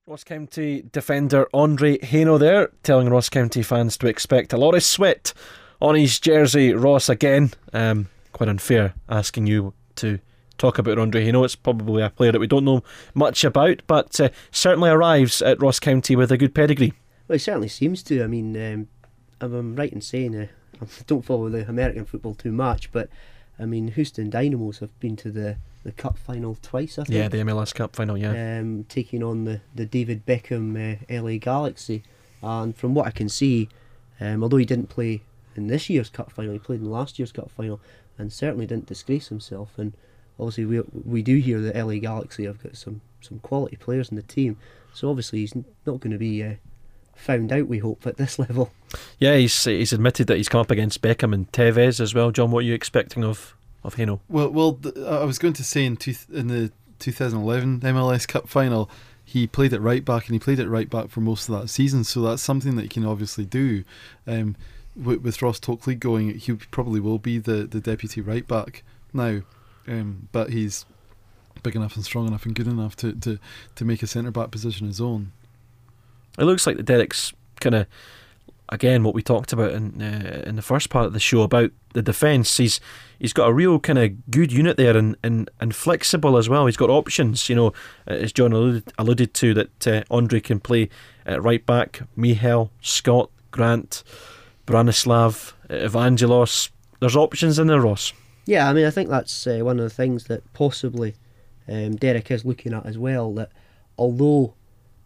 Ross 0.06 0.22
County 0.22 0.84
defender 0.92 1.48
Andre 1.52 1.98
Hainault 1.98 2.38
there 2.38 2.70
telling 2.84 3.08
Ross 3.08 3.28
County 3.28 3.62
fans 3.62 3.96
to 3.98 4.06
expect 4.06 4.52
a 4.52 4.56
lot 4.56 4.74
of 4.74 4.84
sweat 4.84 5.32
on 5.80 5.96
his 5.96 6.20
jersey. 6.20 6.72
Ross 6.72 7.08
again, 7.08 7.52
um, 7.72 8.08
quite 8.32 8.48
unfair 8.48 8.94
asking 9.08 9.48
you 9.48 9.74
to 9.96 10.20
talk 10.58 10.78
about 10.78 10.98
Andre 10.98 11.24
Hainault. 11.24 11.44
It's 11.44 11.56
probably 11.56 12.02
a 12.02 12.10
player 12.10 12.32
that 12.32 12.38
we 12.38 12.46
don't 12.46 12.64
know 12.64 12.84
much 13.14 13.42
about, 13.42 13.82
but 13.88 14.20
uh, 14.20 14.28
certainly 14.52 14.90
arrives 14.90 15.42
at 15.42 15.60
Ross 15.60 15.80
County 15.80 16.14
with 16.14 16.30
a 16.30 16.38
good 16.38 16.54
pedigree. 16.54 16.92
Well, 17.26 17.34
he 17.34 17.40
certainly 17.40 17.68
seems 17.68 18.04
to. 18.04 18.22
I 18.22 18.28
mean, 18.28 18.56
um, 18.56 18.88
I'm 19.40 19.74
right 19.74 19.92
in 19.92 20.00
saying 20.00 20.36
uh, 20.36 20.46
I 20.80 20.86
don't 21.06 21.24
follow 21.24 21.48
the 21.48 21.68
American 21.68 22.04
football 22.04 22.34
too 22.34 22.52
much, 22.52 22.92
but 22.92 23.08
I 23.58 23.66
mean, 23.66 23.88
Houston 23.88 24.30
Dynamos 24.30 24.78
have 24.80 24.98
been 25.00 25.16
to 25.16 25.30
the, 25.30 25.56
the 25.84 25.92
cup 25.92 26.18
final 26.18 26.56
twice, 26.60 26.98
I 26.98 27.04
think. 27.04 27.16
Yeah, 27.16 27.28
the 27.28 27.38
MLS 27.38 27.74
Cup 27.74 27.96
final, 27.96 28.18
yeah. 28.18 28.58
Um, 28.58 28.84
taking 28.88 29.22
on 29.22 29.44
the, 29.44 29.60
the 29.74 29.86
David 29.86 30.26
Beckham 30.26 30.76
uh, 30.76 31.22
LA 31.22 31.38
Galaxy. 31.38 32.02
And 32.42 32.76
from 32.76 32.94
what 32.94 33.06
I 33.06 33.10
can 33.10 33.28
see, 33.28 33.68
um, 34.20 34.42
although 34.42 34.58
he 34.58 34.66
didn't 34.66 34.88
play 34.88 35.22
in 35.54 35.68
this 35.68 35.88
year's 35.88 36.10
cup 36.10 36.30
final, 36.30 36.52
he 36.52 36.58
played 36.58 36.80
in 36.80 36.90
last 36.90 37.18
year's 37.18 37.32
cup 37.32 37.50
final 37.50 37.80
and 38.18 38.32
certainly 38.32 38.66
didn't 38.66 38.86
disgrace 38.86 39.28
himself. 39.28 39.78
And 39.78 39.94
obviously, 40.38 40.66
we, 40.66 40.80
we 41.04 41.22
do 41.22 41.36
hear 41.36 41.60
that 41.60 41.76
LA 41.76 41.94
Galaxy 41.94 42.44
have 42.44 42.62
got 42.62 42.76
some, 42.76 43.00
some 43.22 43.38
quality 43.38 43.76
players 43.76 44.10
in 44.10 44.16
the 44.16 44.22
team. 44.22 44.58
So 44.92 45.08
obviously, 45.08 45.40
he's 45.40 45.54
not 45.54 46.00
going 46.00 46.12
to 46.12 46.18
be. 46.18 46.42
Uh, 46.42 46.54
found 47.16 47.52
out, 47.52 47.66
we 47.66 47.78
hope, 47.78 48.06
at 48.06 48.16
this 48.16 48.38
level. 48.38 48.70
Yeah, 49.18 49.36
he's 49.36 49.64
he's 49.64 49.92
admitted 49.92 50.26
that 50.28 50.36
he's 50.36 50.48
come 50.48 50.60
up 50.60 50.70
against 50.70 51.02
Beckham 51.02 51.34
and 51.34 51.50
Tevez 51.52 52.00
as 52.00 52.14
well. 52.14 52.30
John, 52.30 52.50
what 52.50 52.60
are 52.60 52.66
you 52.66 52.74
expecting 52.74 53.24
of 53.24 53.54
of 53.82 53.94
Hainault? 53.96 54.20
Well, 54.28 54.50
well, 54.50 54.78
I 55.06 55.24
was 55.24 55.38
going 55.38 55.54
to 55.54 55.64
say 55.64 55.84
in 55.84 55.96
two, 55.96 56.14
in 56.32 56.48
the 56.48 56.72
2011 56.98 57.80
MLS 57.80 58.26
Cup 58.26 58.48
final, 58.48 58.90
he 59.24 59.46
played 59.46 59.72
it 59.72 59.80
right 59.80 60.04
back, 60.04 60.26
and 60.26 60.34
he 60.34 60.38
played 60.38 60.60
it 60.60 60.68
right 60.68 60.88
back 60.88 61.08
for 61.08 61.20
most 61.20 61.48
of 61.48 61.60
that 61.60 61.68
season. 61.68 62.04
So 62.04 62.22
that's 62.22 62.42
something 62.42 62.76
that 62.76 62.82
he 62.82 62.88
can 62.88 63.04
obviously 63.04 63.44
do. 63.44 63.84
Um, 64.26 64.56
with, 64.94 65.20
with 65.22 65.42
Ross 65.42 65.60
Tokley 65.60 65.94
going, 65.94 66.38
he 66.38 66.52
probably 66.54 67.00
will 67.00 67.18
be 67.18 67.38
the, 67.38 67.64
the 67.64 67.80
deputy 67.80 68.20
right 68.20 68.46
back 68.46 68.82
now. 69.12 69.42
Um, 69.88 70.28
but 70.32 70.50
he's 70.50 70.84
big 71.62 71.76
enough 71.76 71.96
and 71.96 72.04
strong 72.04 72.26
enough 72.26 72.46
and 72.46 72.54
good 72.54 72.66
enough 72.66 72.96
to, 72.96 73.12
to, 73.12 73.38
to 73.74 73.84
make 73.84 74.02
a 74.02 74.06
centre 74.06 74.30
back 74.30 74.50
position 74.50 74.86
his 74.86 75.00
own. 75.00 75.32
It 76.38 76.44
looks 76.44 76.66
like 76.66 76.76
the 76.76 76.82
Derek's 76.82 77.32
kind 77.60 77.74
of 77.74 77.86
again 78.68 79.04
what 79.04 79.14
we 79.14 79.22
talked 79.22 79.52
about 79.52 79.72
in 79.72 80.02
uh, 80.02 80.42
in 80.46 80.56
the 80.56 80.62
first 80.62 80.90
part 80.90 81.06
of 81.06 81.12
the 81.12 81.20
show 81.20 81.42
about 81.42 81.70
the 81.92 82.02
defence. 82.02 82.56
He's 82.56 82.80
he's 83.18 83.32
got 83.32 83.48
a 83.48 83.52
real 83.52 83.78
kind 83.78 83.98
of 83.98 84.30
good 84.30 84.52
unit 84.52 84.76
there 84.76 84.96
and, 84.96 85.16
and, 85.22 85.50
and 85.60 85.74
flexible 85.74 86.36
as 86.36 86.48
well. 86.48 86.66
He's 86.66 86.76
got 86.76 86.90
options, 86.90 87.48
you 87.48 87.56
know, 87.56 87.68
uh, 88.08 88.14
as 88.14 88.32
John 88.32 88.52
alluded, 88.52 88.92
alluded 88.98 89.34
to 89.34 89.54
that 89.54 89.86
uh, 89.86 90.02
Andre 90.10 90.40
can 90.40 90.60
play 90.60 90.90
right 91.26 91.64
back, 91.64 92.02
Michel, 92.14 92.70
Scott, 92.80 93.30
Grant, 93.50 94.04
Branislav, 94.66 95.54
Evangelos. 95.70 96.70
There's 97.00 97.16
options 97.16 97.58
in 97.58 97.66
there, 97.66 97.80
Ross. 97.80 98.12
Yeah, 98.46 98.68
I 98.68 98.72
mean, 98.72 98.86
I 98.86 98.90
think 98.90 99.08
that's 99.08 99.46
uh, 99.46 99.60
one 99.62 99.78
of 99.78 99.84
the 99.84 99.90
things 99.90 100.24
that 100.24 100.52
possibly 100.52 101.14
um, 101.68 101.96
Derek 101.96 102.30
is 102.30 102.44
looking 102.44 102.72
at 102.72 102.86
as 102.86 102.96
well. 102.96 103.32
That 103.34 103.50
although 103.98 104.54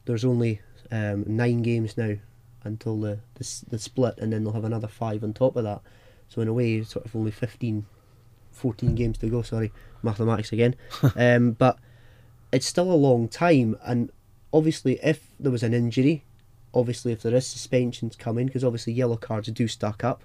there's 0.05 0.25
only 0.25 0.61
um, 0.91 1.25
nine 1.27 1.63
games 1.63 1.97
now 1.97 2.17
until 2.65 3.01
the, 3.01 3.21
the, 3.35 3.65
the 3.69 3.79
split, 3.79 4.19
and 4.19 4.33
then 4.33 4.45
they'll 4.45 4.53
have 4.53 4.65
another 4.65 4.89
five 4.89 5.25
on 5.25 5.33
top 5.33 5.57
of 5.57 5.65
that. 5.65 5.81
So 6.29 6.41
in 6.41 6.49
a 6.49 6.53
way, 6.53 6.83
sort 6.85 7.07
of 7.07 7.17
only 7.17 7.31
15, 7.31 7.87
14 8.53 8.95
games 8.95 9.19
to 9.19 9.29
go. 9.29 9.43
Sorry, 9.43 9.73
mathematics 10.03 10.53
again. 10.53 10.77
um, 11.17 11.53
but 11.53 11.79
it's 12.53 12.67
still 12.67 12.91
a 12.91 12.95
long 12.95 13.29
time, 13.29 13.77
and 13.85 14.11
obviously, 14.53 14.99
if 15.03 15.29
there 15.39 15.53
was 15.53 15.63
an 15.63 15.75
injury, 15.75 16.25
obviously 16.73 17.13
if 17.13 17.23
there 17.23 17.35
is 17.35 17.47
suspensions 17.47 18.17
coming, 18.17 18.47
because 18.47 18.65
obviously 18.65 18.93
yellow 18.93 19.17
cards 19.17 19.49
do 19.49 19.69
stack 19.69 20.05
up. 20.05 20.23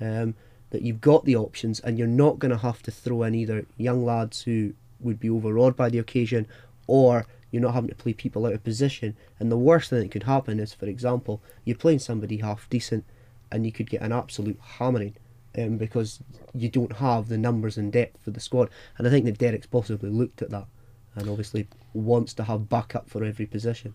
Um, 0.00 0.34
that 0.70 0.82
you've 0.82 1.00
got 1.00 1.24
the 1.24 1.36
options, 1.36 1.80
and 1.80 1.98
you're 1.98 2.08
not 2.08 2.38
going 2.38 2.50
to 2.50 2.58
have 2.58 2.82
to 2.82 2.90
throw 2.90 3.22
in 3.22 3.34
either 3.34 3.66
young 3.76 4.04
lads 4.04 4.42
who 4.42 4.74
would 5.00 5.20
be 5.20 5.30
overawed 5.30 5.76
by 5.76 5.88
the 5.88 5.98
occasion, 5.98 6.46
or 6.86 7.26
you're 7.56 7.62
not 7.62 7.72
having 7.72 7.88
to 7.88 7.96
play 7.96 8.12
people 8.12 8.44
out 8.44 8.52
of 8.52 8.62
position. 8.62 9.16
And 9.40 9.50
the 9.50 9.56
worst 9.56 9.88
thing 9.88 10.00
that 10.00 10.10
could 10.10 10.24
happen 10.24 10.60
is, 10.60 10.74
for 10.74 10.84
example, 10.84 11.40
you're 11.64 11.74
playing 11.74 12.00
somebody 12.00 12.36
half 12.36 12.68
decent 12.68 13.04
and 13.50 13.64
you 13.64 13.72
could 13.72 13.88
get 13.88 14.02
an 14.02 14.12
absolute 14.12 14.58
hammering 14.60 15.16
um, 15.56 15.78
because 15.78 16.20
you 16.52 16.68
don't 16.68 16.92
have 16.96 17.28
the 17.28 17.38
numbers 17.38 17.78
and 17.78 17.90
depth 17.90 18.22
for 18.22 18.30
the 18.30 18.40
squad. 18.40 18.68
And 18.98 19.06
I 19.06 19.10
think 19.10 19.24
that 19.24 19.38
Derek's 19.38 19.66
possibly 19.66 20.10
looked 20.10 20.42
at 20.42 20.50
that 20.50 20.66
and 21.14 21.30
obviously 21.30 21.66
wants 21.94 22.34
to 22.34 22.44
have 22.44 22.68
backup 22.68 23.08
for 23.08 23.24
every 23.24 23.46
position. 23.46 23.94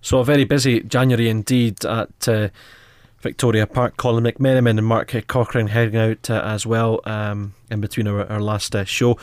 So 0.00 0.18
a 0.18 0.24
very 0.24 0.44
busy 0.44 0.80
January 0.80 1.28
indeed 1.28 1.84
at 1.84 2.28
uh, 2.28 2.48
Victoria 3.20 3.68
Park. 3.68 3.96
Colin 3.96 4.24
McMenamin 4.24 4.78
and 4.78 4.86
Mark 4.86 5.14
Corcoran 5.28 5.68
heading 5.68 5.96
out 5.96 6.28
uh, 6.28 6.42
as 6.44 6.66
well 6.66 7.00
um, 7.04 7.54
in 7.70 7.80
between 7.80 8.08
our, 8.08 8.26
our 8.26 8.40
last 8.40 8.74
uh, 8.74 8.84
show. 8.84 9.16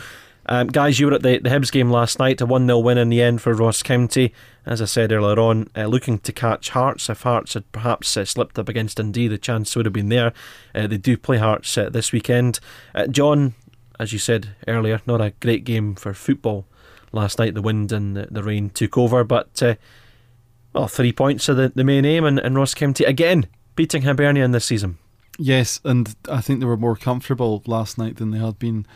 Um, 0.48 0.68
guys, 0.68 1.00
you 1.00 1.06
were 1.06 1.14
at 1.14 1.22
the, 1.22 1.38
the 1.38 1.50
Hibs 1.50 1.72
game 1.72 1.90
last 1.90 2.18
night, 2.18 2.40
a 2.40 2.46
1 2.46 2.66
0 2.66 2.78
win 2.78 2.98
in 2.98 3.08
the 3.08 3.20
end 3.20 3.42
for 3.42 3.52
Ross 3.52 3.82
County. 3.82 4.32
As 4.64 4.80
I 4.80 4.84
said 4.84 5.12
earlier 5.12 5.38
on, 5.38 5.68
uh, 5.76 5.86
looking 5.86 6.18
to 6.20 6.32
catch 6.32 6.70
Hearts. 6.70 7.08
If 7.08 7.22
Hearts 7.22 7.54
had 7.54 7.70
perhaps 7.72 8.16
uh, 8.16 8.24
slipped 8.24 8.58
up 8.58 8.68
against 8.68 8.96
Dundee, 8.96 9.28
the 9.28 9.38
chance 9.38 9.74
would 9.74 9.86
have 9.86 9.92
been 9.92 10.08
there. 10.08 10.32
Uh, 10.74 10.86
they 10.86 10.98
do 10.98 11.16
play 11.16 11.38
Hearts 11.38 11.76
uh, 11.76 11.88
this 11.88 12.12
weekend. 12.12 12.60
Uh, 12.94 13.06
John, 13.06 13.54
as 13.98 14.12
you 14.12 14.18
said 14.18 14.54
earlier, 14.68 15.00
not 15.06 15.20
a 15.20 15.32
great 15.40 15.64
game 15.64 15.94
for 15.94 16.14
football 16.14 16.66
last 17.12 17.38
night. 17.38 17.54
The 17.54 17.62
wind 17.62 17.90
and 17.90 18.16
the, 18.16 18.28
the 18.30 18.42
rain 18.42 18.70
took 18.70 18.96
over, 18.96 19.24
but 19.24 19.62
well, 20.72 20.88
three 20.88 21.12
points 21.12 21.48
are 21.48 21.54
the, 21.54 21.72
the 21.74 21.84
main 21.84 22.04
aim, 22.04 22.24
and, 22.24 22.38
and 22.38 22.56
Ross 22.56 22.74
County 22.74 23.04
again 23.04 23.46
beating 23.74 24.02
Hibernian 24.02 24.52
this 24.52 24.64
season. 24.64 24.98
Yes, 25.38 25.80
and 25.84 26.14
I 26.30 26.40
think 26.40 26.60
they 26.60 26.66
were 26.66 26.76
more 26.76 26.96
comfortable 26.96 27.62
last 27.66 27.98
night 27.98 28.16
than 28.16 28.30
they 28.30 28.38
had 28.38 28.58
been 28.58 28.86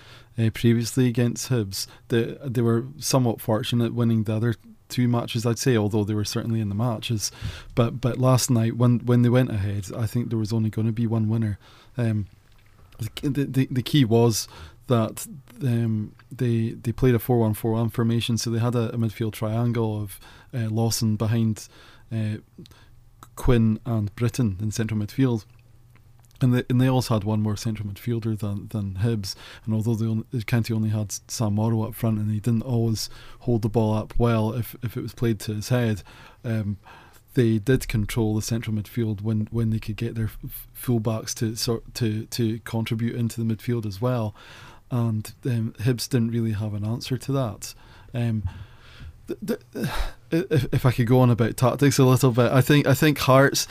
uh, 0.40 0.50
previously 0.50 1.06
against 1.06 1.50
Hibs. 1.50 1.86
They, 2.08 2.36
they 2.44 2.62
were 2.62 2.86
somewhat 2.98 3.40
fortunate 3.40 3.94
winning 3.94 4.24
the 4.24 4.36
other 4.36 4.54
two 4.88 5.08
matches, 5.08 5.46
I'd 5.46 5.58
say, 5.58 5.76
although 5.76 6.04
they 6.04 6.14
were 6.14 6.24
certainly 6.24 6.60
in 6.60 6.68
the 6.68 6.74
matches. 6.74 7.30
But 7.74 8.00
but 8.00 8.18
last 8.18 8.50
night, 8.50 8.76
when 8.76 9.00
when 9.00 9.22
they 9.22 9.28
went 9.28 9.50
ahead, 9.50 9.86
I 9.96 10.06
think 10.06 10.28
there 10.28 10.38
was 10.38 10.52
only 10.52 10.70
going 10.70 10.86
to 10.86 10.92
be 10.92 11.06
one 11.06 11.28
winner. 11.28 11.58
Um, 11.96 12.26
the, 13.22 13.44
the, 13.44 13.68
the 13.70 13.82
key 13.82 14.04
was 14.04 14.46
that 14.88 15.26
um, 15.62 16.14
they 16.30 16.70
they 16.70 16.92
played 16.92 17.14
a 17.14 17.18
4-1-4-1 17.18 17.92
formation, 17.92 18.36
so 18.36 18.50
they 18.50 18.58
had 18.58 18.74
a, 18.74 18.92
a 18.92 18.96
midfield 18.96 19.32
triangle 19.32 20.02
of 20.02 20.20
uh, 20.52 20.68
Lawson 20.68 21.16
behind 21.16 21.68
uh, 22.12 22.36
Quinn 23.36 23.80
and 23.86 24.14
Brittain 24.16 24.60
in 24.60 24.70
central 24.70 25.00
midfield. 25.00 25.44
And 26.42 26.54
they, 26.54 26.64
and 26.70 26.80
they 26.80 26.88
also 26.88 27.14
had 27.14 27.24
one 27.24 27.42
more 27.42 27.56
central 27.56 27.88
midfielder 27.88 28.38
than 28.38 28.68
than 28.68 28.94
Hibs. 29.02 29.34
And 29.64 29.74
although 29.74 29.94
they 29.94 30.06
only, 30.06 30.24
County 30.46 30.72
only 30.72 30.88
had 30.88 31.14
Sam 31.28 31.54
Morrow 31.54 31.82
up 31.82 31.94
front, 31.94 32.18
and 32.18 32.30
he 32.30 32.40
didn't 32.40 32.62
always 32.62 33.10
hold 33.40 33.62
the 33.62 33.68
ball 33.68 33.94
up 33.94 34.18
well 34.18 34.52
if, 34.52 34.74
if 34.82 34.96
it 34.96 35.02
was 35.02 35.14
played 35.14 35.38
to 35.40 35.54
his 35.54 35.68
head, 35.68 36.02
um, 36.44 36.78
they 37.34 37.58
did 37.58 37.88
control 37.88 38.34
the 38.34 38.42
central 38.42 38.74
midfield 38.74 39.22
when, 39.22 39.48
when 39.50 39.70
they 39.70 39.78
could 39.78 39.96
get 39.96 40.14
their 40.14 40.30
fullbacks 40.76 41.34
to 41.34 41.54
sort 41.56 41.94
to 41.94 42.26
to 42.26 42.58
contribute 42.60 43.16
into 43.16 43.42
the 43.42 43.54
midfield 43.54 43.86
as 43.86 44.00
well. 44.00 44.34
And 44.90 45.32
um, 45.44 45.74
Hibs 45.78 46.08
didn't 46.08 46.32
really 46.32 46.52
have 46.52 46.74
an 46.74 46.84
answer 46.84 47.16
to 47.16 47.32
that. 47.32 47.74
Um, 48.12 48.42
the, 49.26 49.60
the, 49.72 49.90
if, 50.30 50.72
if 50.72 50.86
I 50.86 50.92
could 50.92 51.06
go 51.06 51.20
on 51.20 51.30
about 51.30 51.56
tactics 51.56 51.98
a 51.98 52.04
little 52.04 52.30
bit, 52.30 52.50
I 52.52 52.60
think 52.60 52.86
I 52.86 52.94
think 52.94 53.18
Hearts 53.18 53.66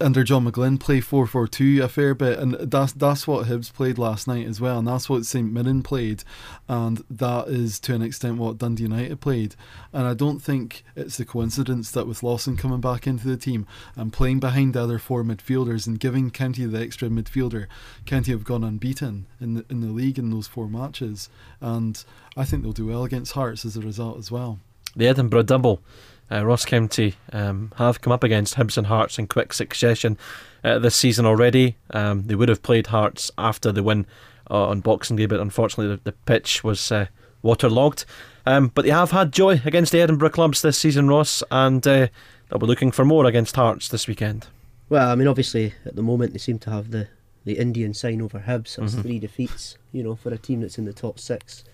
under 0.00 0.24
John 0.24 0.44
McGlynn 0.44 0.80
play 0.80 1.00
four 1.00 1.26
four 1.26 1.46
two 1.46 1.82
a 1.82 1.88
fair 1.88 2.14
bit, 2.14 2.38
and 2.38 2.54
that's 2.54 2.92
that's 2.92 3.26
what 3.26 3.46
Hibs 3.46 3.72
played 3.72 3.98
last 3.98 4.26
night 4.26 4.46
as 4.46 4.60
well, 4.60 4.78
and 4.78 4.88
that's 4.88 5.08
what 5.08 5.26
St 5.26 5.52
Mirren 5.52 5.82
played, 5.82 6.24
and 6.68 7.04
that 7.10 7.48
is 7.48 7.78
to 7.80 7.94
an 7.94 8.02
extent 8.02 8.38
what 8.38 8.58
Dundee 8.58 8.84
United 8.84 9.20
played, 9.20 9.54
and 9.92 10.06
I 10.06 10.14
don't 10.14 10.40
think 10.40 10.84
it's 10.96 11.20
a 11.20 11.24
coincidence 11.24 11.90
that 11.90 12.06
with 12.06 12.22
Lawson 12.22 12.56
coming 12.56 12.80
back 12.80 13.06
into 13.06 13.28
the 13.28 13.36
team 13.36 13.66
and 13.96 14.12
playing 14.12 14.40
behind 14.40 14.74
the 14.74 14.82
other 14.82 14.98
four 14.98 15.22
midfielders 15.22 15.86
and 15.86 16.00
giving 16.00 16.30
County 16.30 16.64
the 16.64 16.80
extra 16.80 17.08
midfielder, 17.08 17.66
County 18.06 18.32
have 18.32 18.44
gone 18.44 18.64
unbeaten 18.64 19.26
in 19.40 19.54
the, 19.54 19.64
in 19.68 19.80
the 19.80 19.88
league 19.88 20.18
in 20.18 20.30
those 20.30 20.46
four 20.46 20.68
matches, 20.68 21.28
and 21.60 22.04
I 22.36 22.44
think 22.44 22.62
they'll 22.62 22.72
do 22.72 22.86
well 22.86 23.04
against 23.04 23.32
Hearts 23.32 23.64
as 23.64 23.76
a 23.76 23.80
result 23.80 24.18
as 24.18 24.30
well 24.30 24.58
the 24.96 25.08
Edinburgh 25.08 25.44
double. 25.44 25.82
Uh, 26.30 26.44
Ross 26.46 26.64
County 26.64 27.14
um, 27.32 27.72
have 27.76 28.00
come 28.00 28.12
up 28.12 28.24
against 28.24 28.54
Hibs 28.54 28.78
and 28.78 28.86
Hearts 28.86 29.18
in 29.18 29.26
quick 29.26 29.52
succession 29.52 30.16
uh, 30.64 30.78
this 30.78 30.96
season 30.96 31.26
already. 31.26 31.76
Um, 31.90 32.26
they 32.26 32.34
would 32.34 32.48
have 32.48 32.62
played 32.62 32.86
Hearts 32.86 33.30
after 33.36 33.70
the 33.70 33.82
win 33.82 34.06
uh, 34.50 34.68
on 34.68 34.80
Boxing 34.80 35.16
Day, 35.16 35.26
but 35.26 35.40
unfortunately 35.40 35.94
the, 35.94 36.00
the 36.04 36.12
pitch 36.12 36.64
was 36.64 36.90
uh, 36.90 37.06
waterlogged. 37.42 38.06
Um, 38.46 38.68
but 38.68 38.84
they 38.84 38.90
have 38.90 39.10
had 39.10 39.30
joy 39.32 39.60
against 39.64 39.92
the 39.92 40.00
Edinburgh 40.00 40.30
clubs 40.30 40.62
this 40.62 40.78
season, 40.78 41.06
Ross, 41.08 41.42
and 41.50 41.86
uh, 41.86 42.08
they'll 42.48 42.58
be 42.58 42.66
looking 42.66 42.92
for 42.92 43.04
more 43.04 43.26
against 43.26 43.56
Hearts 43.56 43.88
this 43.88 44.08
weekend. 44.08 44.46
Well, 44.88 45.10
I 45.10 45.14
mean, 45.14 45.28
obviously 45.28 45.74
at 45.84 45.96
the 45.96 46.02
moment 46.02 46.32
they 46.32 46.38
seem 46.38 46.58
to 46.60 46.70
have 46.70 46.92
the, 46.92 47.08
the 47.44 47.58
Indian 47.58 47.92
sign 47.92 48.22
over 48.22 48.40
Hibs. 48.40 48.76
That's 48.76 48.92
mm-hmm. 48.92 49.02
three 49.02 49.18
defeats, 49.18 49.76
you 49.92 50.02
know, 50.02 50.14
for 50.14 50.32
a 50.32 50.38
team 50.38 50.62
that's 50.62 50.78
in 50.78 50.86
the 50.86 50.92
top 50.94 51.18
six 51.18 51.64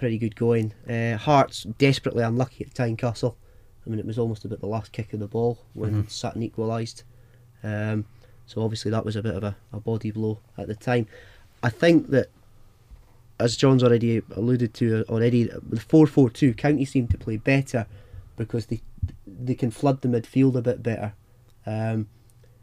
pretty 0.00 0.16
good 0.16 0.34
going. 0.34 0.72
Uh, 0.88 1.18
Hearts 1.18 1.64
desperately 1.76 2.24
unlucky 2.24 2.64
at 2.64 2.72
Tynecastle. 2.72 3.34
I 3.86 3.90
mean, 3.90 3.98
it 3.98 4.06
was 4.06 4.18
almost 4.18 4.46
about 4.46 4.60
the 4.60 4.66
last 4.66 4.92
kick 4.92 5.12
of 5.12 5.20
the 5.20 5.28
ball 5.28 5.58
when 5.74 5.90
mm-hmm. 5.90 6.08
Sutton 6.08 6.42
equalised. 6.42 7.02
Um, 7.62 8.06
so 8.46 8.62
obviously 8.62 8.90
that 8.92 9.04
was 9.04 9.14
a 9.14 9.22
bit 9.22 9.34
of 9.34 9.44
a, 9.44 9.54
a 9.74 9.78
body 9.78 10.10
blow 10.10 10.38
at 10.56 10.68
the 10.68 10.74
time. 10.74 11.06
I 11.62 11.68
think 11.68 12.08
that, 12.08 12.28
as 13.38 13.58
John's 13.58 13.84
already 13.84 14.22
alluded 14.34 14.72
to 14.74 15.04
already, 15.10 15.44
the 15.44 15.80
four 15.80 16.06
four 16.06 16.30
two 16.30 16.54
County 16.54 16.86
seem 16.86 17.06
to 17.08 17.18
play 17.18 17.36
better 17.36 17.86
because 18.38 18.66
they 18.66 18.80
they 19.26 19.54
can 19.54 19.70
flood 19.70 20.00
the 20.00 20.08
midfield 20.08 20.56
a 20.56 20.62
bit 20.62 20.82
better, 20.82 21.12
um, 21.66 22.08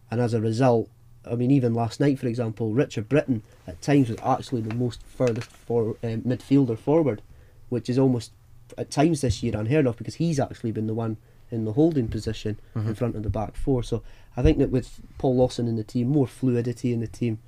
and 0.09 0.19
as 0.19 0.33
a 0.33 0.41
result, 0.41 0.89
I 1.31 1.35
mean, 1.35 1.51
even 1.51 1.73
last 1.73 1.99
night, 1.99 2.19
for 2.19 2.27
example, 2.27 2.73
Richard 2.73 3.09
Brittain 3.09 3.41
at 3.65 3.81
times 3.81 4.09
was 4.09 4.19
actually 4.23 4.61
the 4.61 4.75
most 4.75 5.01
furthest 5.03 5.49
for 5.49 5.91
uh, 6.03 6.17
midfielder 6.17 6.77
forward, 6.77 7.21
which 7.69 7.89
is 7.89 7.97
almost 7.97 8.31
at 8.77 8.91
times 8.91 9.21
this 9.21 9.41
year 9.43 9.55
unheard 9.55 9.87
of 9.87 9.97
because 9.97 10.15
he's 10.15 10.39
actually 10.39 10.71
been 10.71 10.87
the 10.87 10.93
one 10.93 11.17
in 11.49 11.65
the 11.65 11.73
holding 11.73 12.07
position 12.07 12.59
mm-hmm. 12.75 12.89
in 12.89 12.95
front 12.95 13.15
of 13.15 13.23
the 13.23 13.29
back 13.29 13.55
four. 13.55 13.83
So 13.83 14.03
I 14.35 14.41
think 14.41 14.57
that 14.57 14.69
with 14.69 14.99
Paul 15.17 15.35
Lawson 15.35 15.67
in 15.67 15.75
the 15.75 15.83
team, 15.83 16.07
more 16.07 16.27
fluidity 16.27 16.93
in 16.93 16.99
the 16.99 17.07
team. 17.07 17.39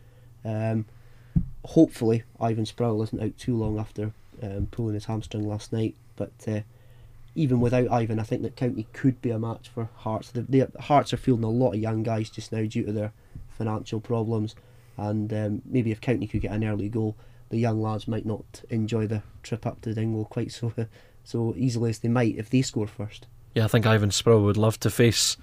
Um, 0.45 0.85
hopefully, 1.65 2.23
Ivan 2.39 2.65
Sproul 2.65 3.01
isn't 3.03 3.21
out 3.21 3.37
too 3.37 3.55
long 3.55 3.77
after 3.77 4.13
um, 4.41 4.67
pulling 4.71 4.93
his 4.93 5.05
hamstring 5.05 5.47
last 5.47 5.73
night. 5.73 5.95
But 6.15 6.31
uh, 6.47 6.61
even 7.35 7.59
without 7.59 7.91
Ivan, 7.91 8.19
I 8.19 8.23
think 8.23 8.41
that 8.43 8.55
County 8.55 8.87
could 8.93 9.21
be 9.21 9.31
a 9.31 9.39
match 9.39 9.69
for 9.69 9.89
Hearts. 9.97 10.31
The, 10.31 10.41
the 10.41 10.69
Hearts 10.81 11.13
are 11.13 11.17
fielding 11.17 11.45
a 11.45 11.49
lot 11.49 11.73
of 11.73 11.79
young 11.79 12.03
guys 12.03 12.29
just 12.29 12.51
now 12.51 12.65
due 12.65 12.85
to 12.85 12.91
their 12.91 13.11
financial 13.59 13.99
problems, 13.99 14.55
and 14.97 15.31
um, 15.33 15.61
maybe 15.65 15.91
if 15.91 16.01
County 16.01 16.25
could 16.25 16.41
get 16.41 16.51
an 16.51 16.63
early 16.63 16.89
goal, 16.89 17.15
the 17.49 17.57
young 17.59 17.81
lads 17.81 18.07
might 18.07 18.25
not 18.25 18.63
enjoy 18.71 19.05
the 19.05 19.21
trip 19.43 19.67
up 19.67 19.81
to 19.81 19.93
Dingwall 19.93 20.25
quite 20.25 20.51
so 20.51 20.73
so 21.23 21.53
easily 21.55 21.91
as 21.91 21.99
they 21.99 22.09
might 22.09 22.37
if 22.37 22.49
they 22.49 22.63
score 22.63 22.87
first. 22.87 23.27
Yeah, 23.53 23.65
I 23.65 23.67
think 23.67 23.85
Ivan 23.85 24.11
Sproul 24.11 24.43
would 24.45 24.57
love 24.57 24.79
to 24.79 24.89
face 24.89 25.37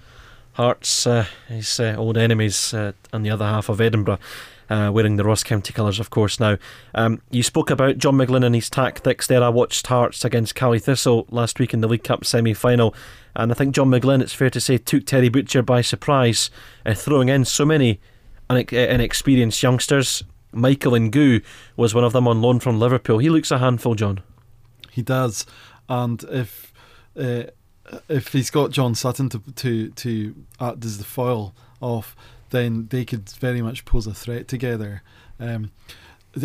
Hearts, 0.53 1.05
uh, 1.05 1.27
his 1.47 1.79
uh, 1.79 1.93
old 1.99 2.17
enemies 2.17 2.73
uh, 2.73 2.93
on 3.13 3.21
the 3.21 3.29
other 3.29 3.45
half 3.45 3.69
of 3.69 3.79
Edinburgh. 3.79 4.17
Uh, 4.69 4.91
wearing 4.93 5.15
the 5.15 5.23
Ross 5.23 5.43
County 5.43 5.71
colours, 5.71 5.97
of 5.97 6.09
course. 6.09 6.41
Now, 6.41 6.57
um, 6.93 7.21
you 7.31 7.41
spoke 7.41 7.69
about 7.69 7.99
John 7.99 8.15
McGlynn 8.15 8.45
and 8.45 8.53
his 8.53 8.69
tactics 8.69 9.25
there. 9.25 9.41
I 9.41 9.47
watched 9.47 9.87
Hearts 9.87 10.25
against 10.25 10.55
Caley 10.55 10.79
Thistle 10.79 11.25
last 11.29 11.57
week 11.57 11.73
in 11.73 11.79
the 11.79 11.87
League 11.87 12.03
Cup 12.03 12.25
semi 12.25 12.53
final, 12.53 12.93
and 13.33 13.49
I 13.49 13.55
think 13.55 13.73
John 13.73 13.89
McGlynn, 13.89 14.21
it's 14.21 14.33
fair 14.33 14.49
to 14.49 14.59
say, 14.59 14.77
took 14.77 15.05
Terry 15.05 15.29
Butcher 15.29 15.61
by 15.61 15.79
surprise, 15.79 16.49
uh, 16.85 16.93
throwing 16.93 17.29
in 17.29 17.45
so 17.45 17.63
many 17.63 18.01
inexperienced 18.49 19.63
youngsters. 19.63 20.23
Michael 20.51 20.93
Ngoo 20.93 21.41
was 21.75 21.93
one 21.93 22.03
of 22.03 22.13
them 22.13 22.27
on 22.27 22.41
loan 22.41 22.59
from 22.59 22.79
Liverpool. 22.79 23.19
He 23.19 23.29
looks 23.29 23.51
a 23.51 23.59
handful, 23.59 23.95
John. 23.95 24.21
He 24.91 25.01
does, 25.01 25.45
and 25.87 26.23
if 26.23 26.73
uh, 27.17 27.43
if 28.09 28.33
he's 28.33 28.49
got 28.49 28.71
John 28.71 28.95
Sutton 28.95 29.29
to 29.29 29.39
to 29.39 29.89
to 29.91 30.35
act 30.59 30.83
as 30.85 30.97
the 30.97 31.03
foil 31.03 31.53
off, 31.79 32.15
then 32.49 32.87
they 32.89 33.05
could 33.05 33.29
very 33.29 33.61
much 33.61 33.85
pose 33.85 34.07
a 34.07 34.13
threat 34.13 34.47
together. 34.47 35.03
Um, 35.39 35.71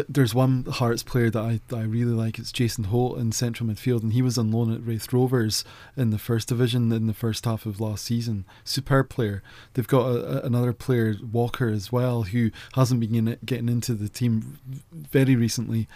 there's 0.09 0.35
one 0.35 0.65
Hearts 0.65 1.03
player 1.03 1.31
that 1.31 1.43
I, 1.43 1.61
that 1.69 1.77
I 1.77 1.83
really 1.83 2.13
like. 2.13 2.39
It's 2.39 2.53
Jason 2.53 2.85
Holt 2.85 3.19
in 3.19 3.33
central 3.33 3.69
midfield, 3.69 4.03
and 4.03 4.13
he 4.13 4.23
was 4.23 4.39
on 4.39 4.51
loan 4.51 4.73
at 4.73 4.87
Raith 4.87 5.13
Rovers 5.13 5.65
in 5.97 6.11
the 6.11 6.19
first 6.19 6.49
division 6.49 6.91
in 6.93 7.07
the 7.07 7.15
first 7.15 7.45
half 7.45 7.67
of 7.67 7.81
last 7.81 8.05
season. 8.05 8.45
Superb 8.65 9.11
player. 9.11 9.43
They've 9.75 9.87
got 9.87 10.07
a, 10.07 10.43
a, 10.43 10.47
another 10.47 10.73
player, 10.73 11.17
Walker, 11.31 11.69
as 11.69 11.93
well, 11.93 12.23
who 12.23 12.51
hasn't 12.75 13.01
been 13.01 13.15
in 13.15 13.39
getting 13.45 13.69
into 13.69 13.95
the 13.95 14.09
team 14.09 14.59
very 14.93 15.37
recently, 15.37 15.89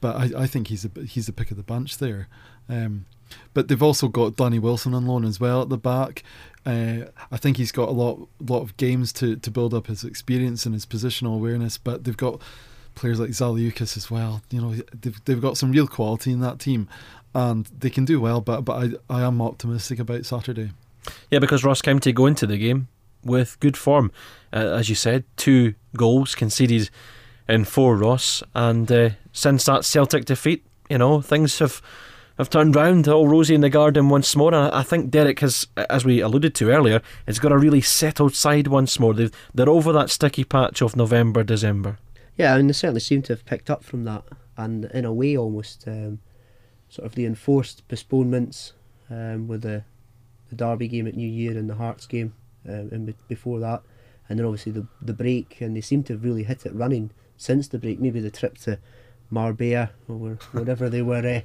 but 0.00 0.16
I, 0.16 0.42
I 0.42 0.46
think 0.46 0.68
he's 0.68 0.84
a 0.84 1.00
he's 1.00 1.26
the 1.26 1.32
pick 1.32 1.50
of 1.50 1.56
the 1.56 1.62
bunch 1.62 1.98
there. 1.98 2.28
Um, 2.68 3.06
but 3.54 3.68
they've 3.68 3.82
also 3.82 4.08
got 4.08 4.36
Danny 4.36 4.58
Wilson 4.58 4.94
on 4.94 5.06
loan 5.06 5.24
as 5.24 5.40
well 5.40 5.62
at 5.62 5.70
the 5.70 5.78
back. 5.78 6.22
Uh, 6.64 7.06
I 7.30 7.36
think 7.36 7.56
he's 7.56 7.72
got 7.72 7.88
a 7.88 7.92
lot 7.92 8.28
lot 8.40 8.60
of 8.60 8.76
games 8.76 9.12
to, 9.14 9.36
to 9.36 9.50
build 9.50 9.74
up 9.74 9.88
his 9.88 10.04
experience 10.04 10.64
and 10.64 10.74
his 10.74 10.86
positional 10.86 11.34
awareness. 11.34 11.78
But 11.78 12.04
they've 12.04 12.16
got 12.16 12.40
players 12.94 13.18
like 13.18 13.30
Zaliukas 13.30 13.96
as 13.96 14.10
well. 14.10 14.42
You 14.50 14.60
know, 14.60 14.74
they've 15.00 15.24
they've 15.24 15.40
got 15.40 15.56
some 15.56 15.72
real 15.72 15.86
quality 15.86 16.32
in 16.32 16.40
that 16.40 16.58
team, 16.58 16.88
and 17.34 17.66
they 17.66 17.90
can 17.90 18.04
do 18.04 18.20
well. 18.20 18.40
But 18.40 18.62
but 18.62 18.96
I 19.10 19.18
I 19.18 19.22
am 19.22 19.42
optimistic 19.42 19.98
about 19.98 20.26
Saturday. 20.26 20.70
Yeah, 21.30 21.40
because 21.40 21.64
Ross 21.64 21.82
County 21.82 22.12
go 22.12 22.26
into 22.26 22.46
the 22.46 22.58
game 22.58 22.88
with 23.24 23.58
good 23.60 23.76
form. 23.76 24.12
Uh, 24.52 24.58
as 24.58 24.88
you 24.88 24.94
said, 24.94 25.24
two 25.36 25.74
goals 25.96 26.34
conceded 26.34 26.90
in 27.48 27.64
four 27.64 27.96
Ross, 27.96 28.42
and 28.54 28.90
uh, 28.90 29.10
since 29.32 29.64
that 29.64 29.84
Celtic 29.84 30.24
defeat, 30.24 30.64
you 30.88 30.98
know 30.98 31.20
things 31.20 31.58
have 31.58 31.82
have 32.38 32.50
turned 32.50 32.74
round, 32.74 33.08
all 33.08 33.28
rosy 33.28 33.54
in 33.54 33.60
the 33.60 33.70
garden 33.70 34.08
once 34.08 34.34
more. 34.34 34.54
And 34.54 34.72
I 34.74 34.82
think 34.82 35.10
Derek 35.10 35.40
has, 35.40 35.66
as 35.76 36.04
we 36.04 36.20
alluded 36.20 36.54
to 36.56 36.70
earlier, 36.70 37.02
has 37.26 37.38
got 37.38 37.52
a 37.52 37.58
really 37.58 37.80
settled 37.80 38.34
side 38.34 38.66
once 38.66 38.98
more. 38.98 39.14
they 39.14 39.30
they're 39.54 39.68
over 39.68 39.92
that 39.92 40.10
sticky 40.10 40.44
patch 40.44 40.82
of 40.82 40.96
November, 40.96 41.42
December. 41.42 41.98
Yeah, 42.36 42.56
and 42.56 42.68
they 42.68 42.72
certainly 42.72 43.00
seem 43.00 43.22
to 43.22 43.34
have 43.34 43.44
picked 43.44 43.70
up 43.70 43.84
from 43.84 44.04
that, 44.04 44.24
and 44.56 44.86
in 44.86 45.04
a 45.04 45.12
way, 45.12 45.36
almost 45.36 45.86
um, 45.86 46.20
sort 46.88 47.06
of 47.06 47.14
the 47.14 47.26
enforced 47.26 47.86
postponements 47.88 48.72
um, 49.10 49.48
with 49.48 49.62
the 49.62 49.84
the 50.48 50.56
Derby 50.56 50.88
game 50.88 51.06
at 51.06 51.14
New 51.14 51.28
Year 51.28 51.56
and 51.56 51.68
the 51.68 51.76
Hearts 51.76 52.06
game 52.06 52.34
um, 52.68 52.90
and 52.92 53.14
before 53.28 53.58
that, 53.60 53.82
and 54.28 54.38
then 54.38 54.46
obviously 54.46 54.72
the 54.72 54.86
the 55.00 55.12
break, 55.12 55.60
and 55.60 55.76
they 55.76 55.80
seem 55.80 56.02
to 56.04 56.14
have 56.14 56.24
really 56.24 56.44
hit 56.44 56.64
it 56.66 56.74
running 56.74 57.10
since 57.36 57.68
the 57.68 57.78
break. 57.78 58.00
Maybe 58.00 58.20
the 58.20 58.30
trip 58.30 58.58
to 58.58 58.78
Marbella 59.30 59.90
or 60.08 60.38
wherever 60.52 60.88
they 60.88 61.02
were 61.02 61.26
uh, 61.26 61.40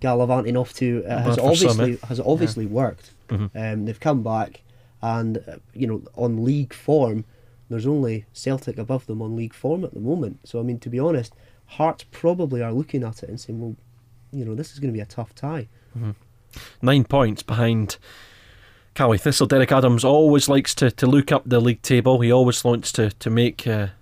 gallivanting 0.00 0.56
off 0.56 0.74
to 0.74 1.04
uh, 1.06 1.22
has, 1.22 1.38
obviously, 1.38 1.98
has 2.08 2.20
obviously 2.20 2.64
yeah. 2.64 2.70
worked. 2.70 3.10
Mm-hmm. 3.28 3.56
Um, 3.56 3.84
they've 3.84 4.00
come 4.00 4.22
back, 4.22 4.62
and 5.02 5.38
uh, 5.38 5.56
you 5.74 5.86
know 5.86 6.02
on 6.16 6.44
league 6.44 6.74
form, 6.74 7.24
there's 7.68 7.86
only 7.86 8.26
Celtic 8.32 8.78
above 8.78 9.06
them 9.06 9.22
on 9.22 9.36
league 9.36 9.54
form 9.54 9.84
at 9.84 9.94
the 9.94 10.00
moment. 10.00 10.40
So 10.44 10.58
I 10.60 10.62
mean, 10.62 10.78
to 10.80 10.88
be 10.88 10.98
honest, 10.98 11.34
Hearts 11.66 12.04
probably 12.10 12.62
are 12.62 12.72
looking 12.72 13.04
at 13.04 13.22
it 13.22 13.28
and 13.28 13.40
saying, 13.40 13.60
well, 13.60 13.76
you 14.32 14.44
know, 14.44 14.56
this 14.56 14.72
is 14.72 14.80
going 14.80 14.92
to 14.92 14.96
be 14.96 15.00
a 15.00 15.06
tough 15.06 15.34
tie. 15.34 15.68
Mm-hmm. 15.96 16.10
Nine 16.82 17.04
points 17.04 17.44
behind 17.44 17.96
Caley 18.94 19.18
Thistle. 19.18 19.46
Derek 19.46 19.70
Adams 19.70 20.04
always 20.04 20.48
likes 20.48 20.74
to, 20.76 20.90
to 20.90 21.06
look 21.06 21.30
up 21.30 21.44
the 21.46 21.60
league 21.60 21.82
table. 21.82 22.20
He 22.20 22.32
always 22.32 22.64
wants 22.64 22.90
to 22.92 23.10
to 23.10 23.30
make 23.30 23.66
a 23.66 23.92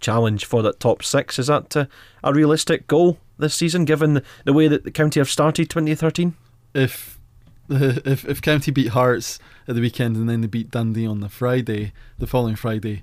challenge 0.00 0.44
for 0.44 0.62
that 0.62 0.80
top 0.80 1.04
six. 1.04 1.38
Is 1.38 1.46
that 1.46 1.76
uh, 1.76 1.86
a 2.24 2.32
realistic 2.32 2.86
goal 2.88 3.18
this 3.38 3.54
season, 3.54 3.84
given 3.84 4.22
the 4.44 4.52
way 4.52 4.68
that 4.68 4.84
the 4.84 4.90
county 4.90 5.20
have 5.20 5.30
started 5.30 5.70
2013? 5.70 6.34
If 6.74 7.16
if 7.68 8.24
if 8.24 8.40
County 8.40 8.70
beat 8.70 8.88
Hearts 8.88 9.38
at 9.66 9.74
the 9.74 9.80
weekend 9.80 10.16
and 10.16 10.28
then 10.28 10.40
they 10.40 10.46
beat 10.46 10.70
Dundee 10.70 11.06
on 11.06 11.20
the 11.20 11.28
Friday, 11.28 11.92
the 12.18 12.26
following 12.26 12.54
Friday, 12.54 13.02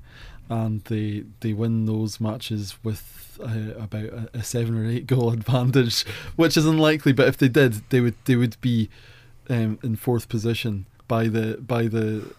and 0.49 0.81
they 0.85 1.25
they 1.41 1.51
win 1.51 1.85
those 1.85 2.21
matches 2.21 2.77
with 2.83 3.37
uh, 3.41 3.77
about 3.77 4.05
a, 4.05 4.29
a, 4.35 4.43
seven 4.43 4.77
or 4.77 4.89
eight 4.89 5.07
goal 5.07 5.31
advantage, 5.31 6.05
which 6.35 6.55
is 6.55 6.65
unlikely. 6.65 7.11
But 7.11 7.27
if 7.27 7.37
they 7.37 7.49
did, 7.49 7.89
they 7.89 7.99
would 7.99 8.15
they 8.25 8.37
would 8.37 8.59
be 8.61 8.89
um, 9.49 9.79
in 9.83 9.97
fourth 9.97 10.29
position 10.29 10.85
by 11.07 11.27
the 11.27 11.57
by 11.57 11.87
the 11.87 12.33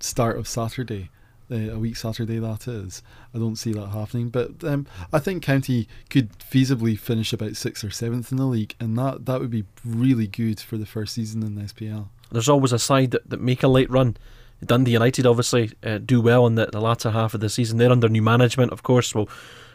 start 0.00 0.36
of 0.36 0.46
Saturday 0.46 1.08
a 1.50 1.78
week 1.78 1.96
Saturday 1.96 2.38
that 2.38 2.66
is. 2.66 3.02
I 3.34 3.38
don't 3.38 3.56
see 3.56 3.72
that 3.72 3.88
happening, 3.88 4.28
but 4.28 4.64
um, 4.64 4.86
I 5.12 5.18
think 5.18 5.42
County 5.42 5.88
could 6.10 6.30
feasibly 6.38 6.98
finish 6.98 7.32
about 7.32 7.56
sixth 7.56 7.84
or 7.84 7.90
seventh 7.90 8.30
in 8.32 8.38
the 8.38 8.46
league, 8.46 8.74
and 8.80 8.96
that 8.98 9.26
that 9.26 9.40
would 9.40 9.50
be 9.50 9.64
really 9.84 10.26
good 10.26 10.60
for 10.60 10.76
the 10.76 10.86
first 10.86 11.14
season 11.14 11.42
in 11.42 11.54
the 11.54 11.62
SPL. 11.62 12.08
There's 12.30 12.48
always 12.48 12.72
a 12.72 12.78
side 12.78 13.10
that, 13.12 13.28
that 13.30 13.40
make 13.40 13.62
a 13.62 13.68
late 13.68 13.90
run. 13.90 14.16
Dundee 14.64 14.92
United 14.92 15.26
obviously 15.26 15.72
uh, 15.82 15.98
do 15.98 16.20
well 16.20 16.46
in 16.46 16.54
the, 16.54 16.66
the 16.66 16.80
latter 16.80 17.10
half 17.10 17.34
of 17.34 17.40
the 17.40 17.50
season. 17.50 17.78
They're 17.78 17.92
under 17.92 18.08
new 18.08 18.22
management, 18.22 18.72
of 18.72 18.82
course. 18.82 19.14
Well, 19.14 19.28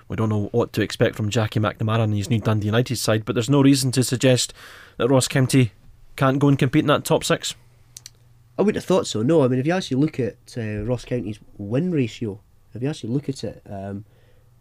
we 0.08 0.15
don't 0.15 0.29
know 0.29 0.49
what 0.51 0.73
to 0.73 0.82
expect 0.82 1.15
from 1.15 1.29
Jackie 1.29 1.60
McNamara 1.60 2.03
and 2.03 2.15
his 2.15 2.29
new 2.29 2.39
Dundee 2.39 2.65
United 2.65 2.95
side, 2.95 3.25
but 3.25 3.36
there's 3.36 3.49
no 3.49 3.62
reason 3.62 3.91
to 3.91 4.03
suggest 4.03 4.53
that 4.97 5.10
Ross 5.10 5.27
County 5.27 5.71
can't 6.15 6.39
go 6.39 6.47
and 6.47 6.58
compete 6.58 6.84
in 6.84 6.88
that 6.88 7.05
top 7.05 7.23
six. 7.23 7.53
I 8.60 8.62
wouldn't 8.62 8.84
have 8.84 8.88
thought 8.88 9.08
so. 9.08 9.22
No, 9.22 9.41
I 9.41 9.48
mean, 9.48 9.58
if 9.58 9.65
you 9.65 9.72
actually 9.72 10.02
look 10.02 10.19
at 10.19 10.36
uh, 10.58 10.84
Ross 10.84 11.06
County's 11.06 11.39
win 11.58 11.91
ratio, 11.91 12.41
if 12.74 12.84
you 12.84 12.89
actually 12.89 13.13
look 13.13 13.30
at 13.30 13.41
it, 13.45 13.62
um, 13.65 14.04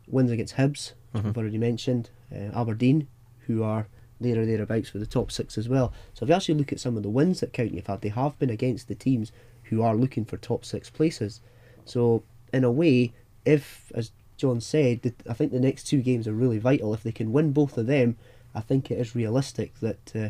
wins 0.07 0.31
against 0.31 0.55
Hibs, 0.55 0.93
mm-hmm. 1.13 1.27
I've 1.27 1.37
already 1.37 1.59
mentioned, 1.59 2.11
uh, 2.33 2.57
Aberdeen, 2.57 3.09
who 3.49 3.65
are 3.65 3.89
there 4.21 4.41
or 4.41 4.47
thereabouts 4.47 4.89
for 4.89 4.99
the 4.99 5.07
top 5.07 5.33
six 5.33 5.59
as 5.59 5.69
well. 5.69 5.93
So 6.15 6.23
if 6.23 6.29
you 6.29 6.37
actually 6.37 6.55
look 6.55 6.73
at 6.73 6.79
some 6.79 6.97
of 6.97 7.03
the 7.03 7.09
wins 7.09 7.41
that 7.41 7.53
County 7.53 7.75
have 7.75 7.89
had, 7.89 8.03
they 8.03 8.11
have 8.11 8.39
been 8.39 8.51
against 8.51 8.87
the 8.87 8.95
teams 8.95 9.33
who 9.65 9.83
are 9.83 9.97
looking 9.97 10.25
for 10.25 10.37
top 10.37 10.65
six 10.65 10.89
places. 10.89 11.41
So 11.85 12.23
in 12.53 12.63
a 12.63 12.71
way, 12.71 13.13
if 13.45 13.91
as 13.97 14.13
John 14.37 14.61
said, 14.61 15.03
the, 15.03 15.13
I 15.29 15.35
think 15.35 15.51
the 15.51 15.59
next 15.59 15.89
two 15.89 16.03
games 16.03 16.29
are 16.29 16.33
really 16.33 16.59
vital. 16.59 16.95
If 16.95 17.03
they 17.03 17.11
can 17.11 17.33
win 17.33 17.51
both 17.51 17.77
of 17.77 17.89
them, 17.89 18.17
I 18.55 18.61
think 18.61 18.93
it 18.93 18.99
is 19.01 19.17
realistic 19.17 19.75
that 19.81 20.13
uh, 20.15 20.29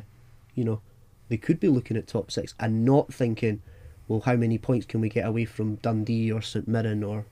you 0.54 0.64
know 0.64 0.80
they 1.28 1.36
could 1.36 1.60
be 1.60 1.68
looking 1.68 1.96
at 1.96 2.06
top 2.06 2.30
six 2.30 2.54
and 2.58 2.84
not 2.84 3.12
thinking, 3.12 3.62
well, 4.06 4.20
how 4.20 4.36
many 4.36 4.58
points 4.58 4.86
can 4.86 5.00
we 5.00 5.08
get 5.08 5.26
away 5.26 5.44
from 5.44 5.76
Dundee 5.76 6.32
or 6.32 6.40
St 6.40 6.66
Mirren 6.66 7.04
or, 7.04 7.26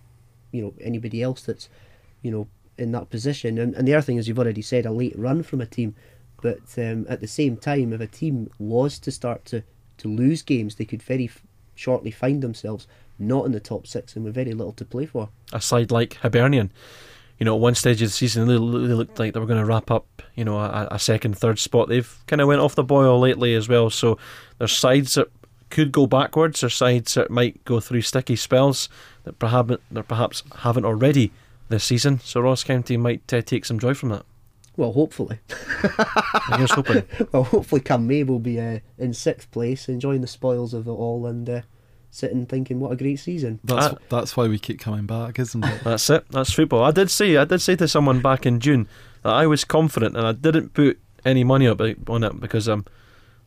you 0.53 0.63
know, 0.63 0.75
anybody 0.81 1.23
else 1.23 1.43
that's, 1.43 1.69
you 2.23 2.31
know, 2.31 2.49
in 2.79 2.93
that 2.93 3.11
position. 3.11 3.59
And, 3.59 3.75
and 3.75 3.89
the 3.89 3.95
other 3.95 4.03
thing 4.03 4.19
is, 4.19 4.29
you've 4.29 4.39
already 4.39 4.63
said 4.63 4.85
a 4.85 4.91
late 4.91 5.19
run 5.19 5.43
from 5.43 5.61
a 5.61 5.67
team, 5.67 5.95
but 6.43 6.61
um, 6.77 7.07
at 7.09 7.21
the 7.21 7.27
same 7.27 7.57
time, 7.57 7.93
if 7.93 8.01
a 8.01 8.07
team 8.07 8.51
was 8.59 8.99
to 9.01 9.11
start 9.11 9.45
to, 9.47 9.63
to 9.99 10.09
lose 10.09 10.43
games, 10.43 10.75
they 10.75 10.85
could 10.85 11.03
very 11.03 11.27
f- 11.27 11.43
shortly 11.75 12.11
find 12.11 12.43
themselves 12.43 12.87
not 13.19 13.47
in 13.47 13.53
the 13.53 13.61
top 13.61 13.87
six 13.87 14.15
and 14.15 14.25
with 14.25 14.35
very 14.35 14.53
little 14.53 14.75
to 14.75 14.85
play 14.85 15.07
for. 15.07 15.31
A 15.53 15.61
side 15.61 15.91
like 15.91 16.15
Hibernian 16.15 16.71
you 17.39 17.45
know, 17.45 17.55
at 17.55 17.61
one 17.61 17.75
stage 17.75 18.01
of 18.03 18.09
the 18.09 18.13
season, 18.13 18.49
they, 18.49 18.57
looked 18.57 19.19
like 19.19 19.35
they 19.35 19.41
were 19.41 19.47
going 19.47 19.61
to 19.61 19.67
wrap 19.67 19.91
up, 19.91 20.23
you 20.35 20.45
know, 20.45 20.59
a, 20.59 20.89
a 20.93 20.99
second, 20.99 21.37
third 21.37 21.59
spot. 21.59 21.89
They've 21.89 22.19
kind 22.27 22.41
of 22.41 22.49
went 22.49 22.61
off 22.61 22.75
the 22.75 22.85
boil 22.85 23.19
lately 23.21 23.55
as 23.55 23.69
well. 23.69 23.91
So 23.91 24.19
there's 24.59 24.73
sides 24.73 25.15
that 25.15 25.29
could 25.69 25.93
go 25.93 26.07
backwards, 26.07 26.63
or 26.65 26.71
sides 26.71 27.15
that 27.15 27.31
might 27.31 27.63
go 27.65 27.81
through 27.81 28.03
sticky 28.03 28.37
spells 28.37 28.89
that 29.25 29.39
perhaps 29.39 29.77
that 29.91 30.09
perhaps 30.09 30.43
haven't 30.59 30.85
already 30.85 31.33
this 31.69 31.85
season. 31.85 32.21
So 32.21 32.41
Ross 32.41 32.65
County 32.65 32.97
might 32.97 33.33
uh, 33.33 33.43
take 33.43 33.65
some 33.65 33.79
joy 33.79 33.95
from 33.95 34.11
that. 34.11 34.25
Well, 34.77 34.93
hopefully. 34.93 35.41
Well, 37.33 37.45
hopefully, 37.45 37.81
Cam 37.81 38.07
May 38.07 38.23
will 38.23 38.39
be 38.39 38.61
uh, 38.61 38.79
in 38.99 39.13
sixth 39.13 39.51
place, 39.51 39.89
enjoying 39.89 40.21
the 40.21 40.27
spoils 40.27 40.75
of 40.75 40.87
it 40.87 40.91
all, 40.91 41.27
and 41.27 41.49
uh, 41.49 41.61
sitting 42.17 42.47
thinking, 42.47 42.81
"What 42.81 42.93
a 42.93 42.97
great 42.97 43.17
season." 43.17 43.61
That's 43.63 43.87
uh, 43.87 43.99
that's 44.09 44.37
why 44.37 44.49
we 44.49 44.59
keep 44.59 44.81
coming 44.81 45.07
back, 45.07 45.39
isn't 45.39 45.65
it? 45.65 45.81
That's 45.85 46.09
it. 46.11 46.25
That's 46.31 46.53
football. 46.53 46.83
I 46.83 46.91
did 46.91 47.11
say 47.11 47.37
I 47.37 47.45
did 47.45 47.61
say 47.61 47.77
to 47.77 47.87
someone 47.87 48.21
back 48.21 48.47
in 48.47 48.61
June 48.61 48.89
that 49.23 49.33
I 49.33 49.47
was 49.47 49.65
confident, 49.65 50.17
and 50.17 50.27
I 50.27 50.33
didn't 50.33 50.73
put 50.73 50.99
any 51.25 51.45
money 51.45 51.67
up 51.67 51.81
on 52.09 52.25
it 52.25 52.41
because 52.41 52.69
um, 52.69 52.87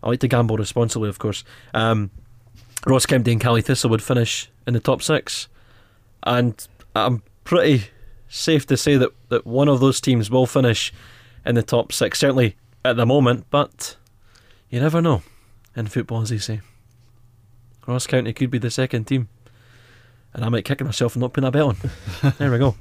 I 0.03 0.09
like 0.09 0.19
to 0.19 0.27
gamble 0.27 0.57
responsibly, 0.57 1.09
of 1.09 1.19
course. 1.19 1.43
Um, 1.73 2.11
Ross 2.85 3.05
County 3.05 3.31
and 3.31 3.41
Caley 3.41 3.61
Thistle 3.61 3.89
would 3.89 4.03
finish 4.03 4.49
in 4.67 4.73
the 4.73 4.79
top 4.79 5.01
six, 5.01 5.47
and 6.23 6.67
I'm 6.95 7.23
pretty 7.43 7.87
safe 8.29 8.65
to 8.67 8.77
say 8.77 8.95
that, 8.97 9.11
that 9.29 9.45
one 9.45 9.67
of 9.67 9.79
those 9.79 9.99
teams 9.99 10.29
will 10.29 10.45
finish 10.45 10.93
in 11.45 11.55
the 11.55 11.63
top 11.63 11.91
six, 11.91 12.19
certainly 12.19 12.55
at 12.85 12.95
the 12.95 13.05
moment, 13.05 13.45
but 13.49 13.97
you 14.69 14.79
never 14.79 15.01
know 15.01 15.23
in 15.75 15.87
football, 15.87 16.21
as 16.21 16.29
they 16.29 16.37
say. 16.37 16.61
Ross 17.87 18.07
County 18.07 18.33
could 18.33 18.51
be 18.51 18.57
the 18.57 18.71
second 18.71 19.05
team. 19.05 19.29
And 20.31 20.45
I 20.45 20.49
might 20.49 20.63
kick 20.63 20.83
myself 20.83 21.13
for 21.13 21.19
not 21.19 21.33
putting 21.33 21.47
a 21.47 21.51
bet 21.51 21.63
on. 21.63 21.77
there 22.37 22.51
we 22.51 22.59
go. 22.59 22.75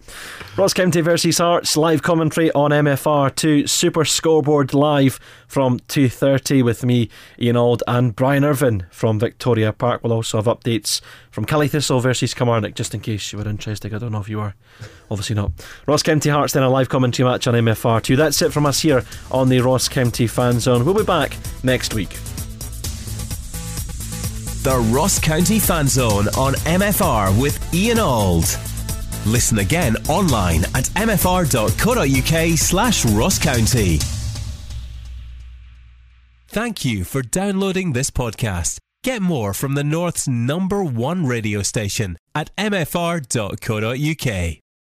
Ross 0.58 0.74
County 0.74 1.00
versus 1.00 1.38
Hearts 1.38 1.78
live 1.78 2.02
commentary 2.02 2.52
on 2.52 2.72
MFR2 2.72 3.66
Super 3.66 4.04
Scoreboard 4.04 4.74
live 4.74 5.18
from 5.46 5.80
2:30 5.80 6.62
with 6.62 6.84
me, 6.84 7.08
Ian 7.40 7.56
Auld, 7.56 7.82
and 7.88 8.14
Brian 8.14 8.44
Irvin 8.44 8.84
from 8.90 9.18
Victoria 9.18 9.72
Park. 9.72 10.02
We'll 10.04 10.12
also 10.12 10.37
have 10.37 10.44
updates 10.44 11.00
from 11.30 11.46
Caley 11.46 11.68
Thistle 11.68 12.00
versus 12.00 12.34
Kilmarnock, 12.34 12.74
just 12.74 12.92
in 12.92 13.00
case 13.00 13.32
you 13.32 13.38
were 13.38 13.48
interested. 13.48 13.94
I 13.94 13.98
don't 13.98 14.12
know 14.12 14.20
if 14.20 14.28
you 14.28 14.38
were. 14.38 14.54
Obviously 15.11 15.34
not. 15.34 15.52
Ross 15.87 16.02
County 16.02 16.28
Hearts 16.28 16.52
then 16.52 16.62
a 16.62 16.68
live 16.68 16.90
commentary 16.90 17.26
match 17.26 17.46
on 17.46 17.54
MFR2. 17.54 18.14
That's 18.14 18.42
it 18.42 18.52
from 18.52 18.66
us 18.66 18.80
here 18.80 19.04
on 19.30 19.48
the 19.48 19.61
Ross 19.61 19.88
County 19.88 20.26
Fan 20.26 20.61
Zone. 20.61 20.84
We'll 20.84 20.92
be 20.92 21.02
back 21.02 21.34
next 21.62 21.94
week. 21.94 22.14
The 24.62 24.79
Ross 24.92 25.18
County 25.18 25.59
Fan 25.59 25.87
Zone 25.88 26.29
on 26.37 26.55
MFR 26.55 27.40
with 27.40 27.59
Ian 27.73 27.99
Auld. 28.01 28.44
Listen 29.25 29.59
again 29.61 29.97
online 30.09 30.64
at 30.75 30.85
mfr.co.uk 30.97 32.59
slash 32.59 33.05
Ross 33.07 33.38
County. 33.38 33.99
Thank 36.49 36.85
you 36.85 37.05
for 37.05 37.23
downloading 37.23 37.92
this 37.92 38.11
podcast. 38.11 38.79
Get 39.05 39.23
more 39.23 39.55
from 39.55 39.75
the 39.75 39.85
North's 39.85 40.27
number 40.27 40.83
one 40.83 41.25
radio 41.27 41.62
station 41.62 42.18
at 42.35 42.55
mfr.co.uk. 42.57 43.09